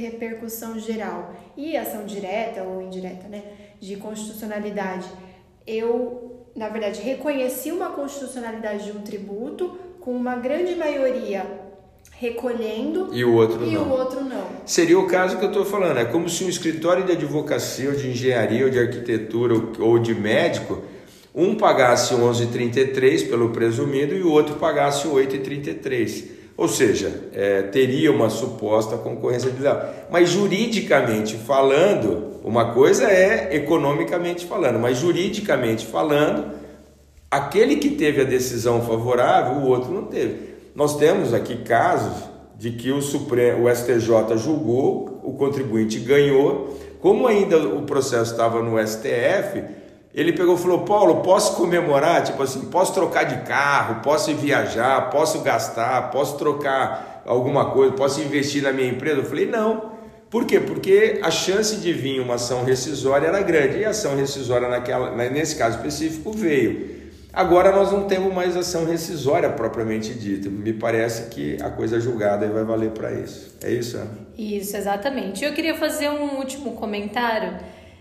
repercussão 0.00 0.78
geral 0.78 1.34
e 1.56 1.76
ação 1.76 2.04
direta 2.04 2.62
ou 2.62 2.80
indireta, 2.80 3.26
né, 3.26 3.42
de 3.80 3.96
constitucionalidade, 3.96 5.08
eu, 5.66 6.46
na 6.54 6.68
verdade, 6.68 7.00
reconheci 7.00 7.72
uma 7.72 7.90
constitucionalidade 7.90 8.84
de 8.84 8.96
um 8.96 9.02
tributo, 9.02 9.85
com 10.06 10.12
uma 10.12 10.36
grande 10.36 10.76
maioria 10.76 11.44
recolhendo 12.12 13.10
e 13.12 13.24
o 13.24 13.34
outro 13.34 13.66
e 13.66 13.72
não. 13.72 13.88
O 13.88 13.90
outro 13.90 14.20
não. 14.20 14.46
Seria 14.64 14.96
o 14.96 15.08
caso 15.08 15.36
que 15.36 15.44
eu 15.44 15.48
estou 15.48 15.64
falando. 15.64 15.98
É 15.98 16.04
como 16.04 16.28
se 16.28 16.44
um 16.44 16.48
escritório 16.48 17.02
de 17.02 17.10
advocacia, 17.10 17.90
ou 17.90 17.96
de 17.96 18.08
engenharia, 18.10 18.66
ou 18.66 18.70
de 18.70 18.78
arquitetura, 18.78 19.54
ou 19.80 19.98
de 19.98 20.14
médico, 20.14 20.80
um 21.34 21.56
pagasse 21.56 22.14
11,33 22.14 23.28
pelo 23.28 23.50
presumido 23.50 24.14
e 24.14 24.22
o 24.22 24.30
outro 24.30 24.54
pagasse 24.54 25.08
8,33. 25.08 26.26
Ou 26.56 26.68
seja, 26.68 27.28
é, 27.32 27.62
teria 27.62 28.12
uma 28.12 28.30
suposta 28.30 28.96
concorrência 28.96 29.50
desleal. 29.50 29.92
Mas 30.08 30.30
juridicamente 30.30 31.34
falando, 31.34 32.40
uma 32.44 32.72
coisa 32.72 33.10
é 33.10 33.56
economicamente 33.56 34.46
falando, 34.46 34.78
mas 34.78 34.98
juridicamente 34.98 35.84
falando, 35.84 36.54
aquele 37.36 37.76
que 37.76 37.90
teve 37.90 38.20
a 38.20 38.24
decisão 38.24 38.80
favorável, 38.82 39.62
o 39.62 39.68
outro 39.68 39.92
não 39.92 40.04
teve. 40.04 40.56
Nós 40.74 40.96
temos 40.96 41.32
aqui 41.32 41.56
casos 41.56 42.24
de 42.58 42.70
que 42.70 42.90
o, 42.90 43.02
Supremo, 43.02 43.66
o 43.66 43.74
STJ 43.74 44.36
julgou, 44.36 45.20
o 45.22 45.34
contribuinte 45.34 45.98
ganhou. 45.98 46.76
Como 47.00 47.26
ainda 47.26 47.58
o 47.58 47.82
processo 47.82 48.32
estava 48.32 48.62
no 48.62 48.78
STF, 48.84 49.62
ele 50.14 50.32
pegou 50.32 50.54
e 50.54 50.58
falou: 50.58 50.80
Paulo, 50.80 51.16
posso 51.22 51.56
comemorar? 51.56 52.24
Tipo 52.24 52.42
assim, 52.42 52.62
posso 52.66 52.94
trocar 52.94 53.24
de 53.24 53.46
carro, 53.46 54.02
posso 54.02 54.34
viajar, 54.34 55.10
posso 55.10 55.40
gastar, 55.40 56.10
posso 56.10 56.36
trocar 56.38 57.22
alguma 57.26 57.66
coisa, 57.70 57.92
posso 57.92 58.20
investir 58.20 58.62
na 58.62 58.72
minha 58.72 58.88
empresa? 58.88 59.18
Eu 59.18 59.24
falei: 59.24 59.46
não. 59.46 59.94
Por 60.30 60.44
quê? 60.44 60.58
Porque 60.58 61.20
a 61.22 61.30
chance 61.30 61.76
de 61.76 61.92
vir 61.92 62.20
uma 62.20 62.34
ação 62.34 62.64
rescisória 62.64 63.28
era 63.28 63.40
grande 63.42 63.78
e 63.78 63.84
a 63.84 63.90
ação 63.90 64.16
rescisória 64.16 64.68
naquela, 64.68 65.10
nesse 65.12 65.54
caso 65.54 65.76
específico 65.76 66.32
veio. 66.32 66.95
Agora 67.36 67.70
nós 67.70 67.92
não 67.92 68.04
temos 68.04 68.32
mais 68.32 68.56
ação 68.56 68.86
rescisória 68.86 69.50
propriamente 69.50 70.14
dita. 70.14 70.48
Me 70.48 70.72
parece 70.72 71.28
que 71.28 71.58
a 71.60 71.68
coisa 71.68 72.00
julgada 72.00 72.48
vai 72.48 72.64
valer 72.64 72.92
para 72.92 73.12
isso. 73.12 73.54
É 73.62 73.70
isso, 73.70 73.98
Ana? 73.98 74.10
Isso, 74.38 74.74
exatamente. 74.74 75.44
Eu 75.44 75.52
queria 75.52 75.74
fazer 75.74 76.08
um 76.08 76.38
último 76.38 76.72
comentário 76.72 77.58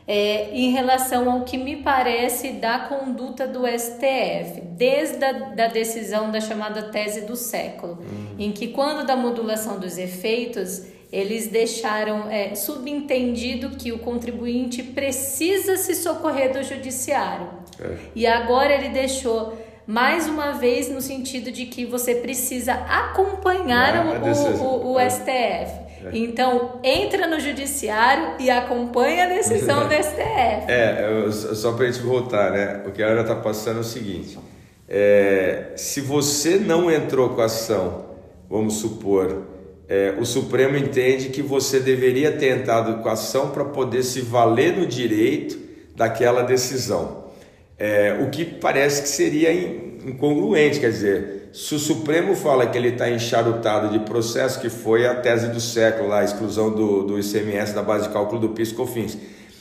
é, 0.07 0.51
em 0.53 0.71
relação 0.71 1.29
ao 1.29 1.41
que 1.41 1.57
me 1.57 1.75
parece 1.75 2.53
da 2.53 2.79
conduta 2.79 3.45
do 3.45 3.67
STF, 3.67 4.61
desde 4.61 5.21
a 5.25 5.33
da 5.33 5.67
decisão 5.67 6.31
da 6.31 6.39
chamada 6.39 6.83
tese 6.83 7.25
do 7.25 7.35
século, 7.35 7.99
uhum. 7.99 8.35
em 8.39 8.53
que 8.53 8.69
quando 8.69 9.05
da 9.05 9.17
modulação 9.17 9.77
dos 9.77 9.97
efeitos 9.97 10.83
eles 11.15 11.47
deixaram 11.47 12.29
é, 12.29 12.53
subentendido 12.55 13.69
que 13.69 13.93
o 13.93 13.99
contribuinte 13.99 14.83
precisa 14.83 15.77
se 15.77 15.95
socorrer 15.95 16.51
do 16.51 16.61
judiciário. 16.61 17.47
É. 17.79 17.95
E 18.13 18.27
agora 18.27 18.73
ele 18.73 18.89
deixou 18.89 19.57
mais 19.87 20.27
uma 20.27 20.51
vez 20.51 20.89
no 20.89 20.99
sentido 20.99 21.53
de 21.53 21.67
que 21.67 21.85
você 21.85 22.15
precisa 22.15 22.73
acompanhar 22.73 23.95
ah, 23.95 24.61
o, 24.61 24.89
o, 24.89 24.93
o, 24.93 24.99
é. 24.99 25.09
STF. 25.09 25.25
É. 25.29 26.09
Então, 26.11 26.81
entra 26.83 27.27
no 27.27 27.39
judiciário 27.39 28.33
e 28.37 28.49
acompanha 28.49 29.23
a 29.23 29.27
decisão 29.29 29.87
do 29.87 29.93
STF. 29.93 30.65
É, 30.67 31.31
só 31.31 31.71
para 31.71 31.85
a 31.85 31.91
gente 31.91 32.03
voltar, 32.03 32.51
né? 32.51 32.83
O 32.85 32.91
que 32.91 33.01
a 33.01 33.07
Ana 33.07 33.21
está 33.21 33.35
passando 33.35 33.77
é 33.77 33.81
o 33.81 33.85
seguinte: 33.85 34.37
é, 34.89 35.67
se 35.77 36.01
você 36.01 36.57
não 36.57 36.91
entrou 36.91 37.29
com 37.29 37.41
a 37.41 37.45
ação, 37.45 38.03
vamos 38.49 38.73
supor, 38.73 39.54
é, 39.87 40.15
o 40.19 40.25
Supremo 40.25 40.77
entende 40.77 41.29
que 41.29 41.41
você 41.41 41.79
deveria 41.79 42.31
ter 42.31 42.57
entrado 42.57 43.01
com 43.03 43.09
a 43.09 43.13
ação 43.13 43.51
para 43.51 43.65
poder 43.65 44.03
se 44.03 44.21
valer 44.21 44.75
no 44.75 44.85
direito 44.85 45.59
daquela 45.95 46.41
decisão. 46.41 47.25
É, 47.77 48.17
o 48.21 48.29
que 48.29 48.45
parece 48.45 49.01
que 49.03 49.09
seria 49.09 49.53
incongruente, 49.53 50.79
quer 50.79 50.89
dizer, 50.89 51.49
se 51.53 51.75
o 51.75 51.79
Supremo 51.79 52.35
fala 52.35 52.67
que 52.67 52.77
ele 52.77 52.89
está 52.89 53.09
encharutado 53.09 53.89
de 53.89 53.99
processo, 53.99 54.59
que 54.59 54.69
foi 54.69 55.05
a 55.05 55.15
tese 55.15 55.49
do 55.49 55.59
século, 55.59 56.11
a 56.11 56.23
exclusão 56.23 56.71
do, 56.71 57.03
do 57.03 57.19
ICMS 57.19 57.73
da 57.73 57.81
base 57.81 58.07
de 58.07 58.13
cálculo 58.13 58.41
do 58.41 58.49
PIS/COFINS, 58.49 59.17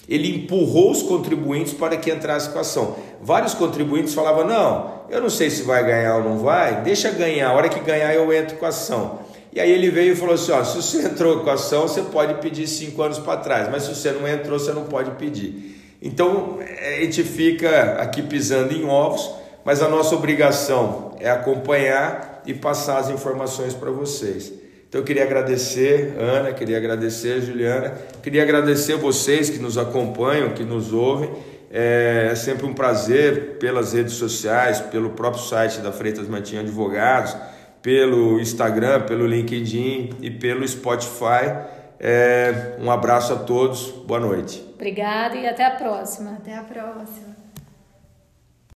ele 0.08 0.36
empurrou 0.36 0.90
os 0.90 1.02
contribuintes 1.02 1.72
para 1.72 1.96
que 1.96 2.10
entrasse 2.10 2.50
com 2.50 2.58
a 2.58 2.60
ação. 2.62 2.96
Vários 3.22 3.54
contribuintes 3.54 4.12
falavam: 4.12 4.46
não, 4.46 5.02
eu 5.08 5.20
não 5.20 5.30
sei 5.30 5.50
se 5.50 5.62
vai 5.62 5.84
ganhar 5.84 6.16
ou 6.16 6.24
não 6.24 6.38
vai, 6.38 6.82
deixa 6.82 7.10
ganhar, 7.10 7.50
a 7.50 7.52
hora 7.52 7.68
que 7.68 7.80
ganhar 7.80 8.12
eu 8.14 8.32
entro 8.32 8.56
com 8.56 8.66
a 8.66 8.68
ação. 8.68 9.20
E 9.54 9.60
aí 9.60 9.70
ele 9.70 9.88
veio 9.88 10.14
e 10.14 10.16
falou 10.16 10.34
assim: 10.34 10.50
ó, 10.50 10.64
se 10.64 10.76
você 10.76 11.06
entrou 11.06 11.40
com 11.40 11.50
a 11.50 11.54
ação, 11.54 11.82
você 11.82 12.02
pode 12.02 12.34
pedir 12.42 12.66
cinco 12.66 13.00
anos 13.02 13.18
para 13.18 13.38
trás, 13.38 13.68
mas 13.70 13.84
se 13.84 13.94
você 13.94 14.10
não 14.10 14.26
entrou, 14.26 14.58
você 14.58 14.72
não 14.72 14.84
pode 14.84 15.12
pedir. 15.12 15.80
Então 16.02 16.58
a 16.60 17.00
gente 17.00 17.22
fica 17.22 17.92
aqui 18.00 18.20
pisando 18.20 18.74
em 18.74 18.84
ovos, 18.84 19.30
mas 19.64 19.80
a 19.80 19.88
nossa 19.88 20.14
obrigação 20.14 21.16
é 21.20 21.30
acompanhar 21.30 22.42
e 22.44 22.52
passar 22.52 22.98
as 22.98 23.08
informações 23.08 23.72
para 23.72 23.90
vocês. 23.90 24.52
Então 24.88 25.00
eu 25.00 25.04
queria 25.04 25.24
agradecer, 25.24 26.14
Ana, 26.18 26.52
queria 26.52 26.76
agradecer, 26.76 27.40
Juliana, 27.40 27.94
queria 28.22 28.42
agradecer 28.42 28.96
vocês 28.96 29.50
que 29.50 29.58
nos 29.58 29.78
acompanham, 29.78 30.50
que 30.50 30.64
nos 30.64 30.92
ouvem. 30.92 31.30
É, 31.70 32.28
é 32.30 32.34
sempre 32.34 32.66
um 32.66 32.72
prazer 32.72 33.56
pelas 33.58 33.92
redes 33.92 34.14
sociais, 34.14 34.80
pelo 34.80 35.10
próprio 35.10 35.42
site 35.42 35.80
da 35.80 35.90
Freitas 35.90 36.28
Matinho 36.28 36.60
Advogados, 36.60 37.36
pelo 37.84 38.40
Instagram, 38.40 39.02
pelo 39.02 39.26
LinkedIn 39.26 40.14
e 40.22 40.30
pelo 40.30 40.66
Spotify. 40.66 41.52
É, 42.00 42.78
um 42.80 42.90
abraço 42.90 43.34
a 43.34 43.36
todos, 43.36 43.90
boa 44.06 44.18
noite. 44.18 44.64
Obrigada 44.74 45.36
e 45.36 45.46
até 45.46 45.66
a 45.66 45.72
próxima. 45.72 46.32
Até 46.32 46.56
a 46.56 46.62
próxima. 46.62 47.33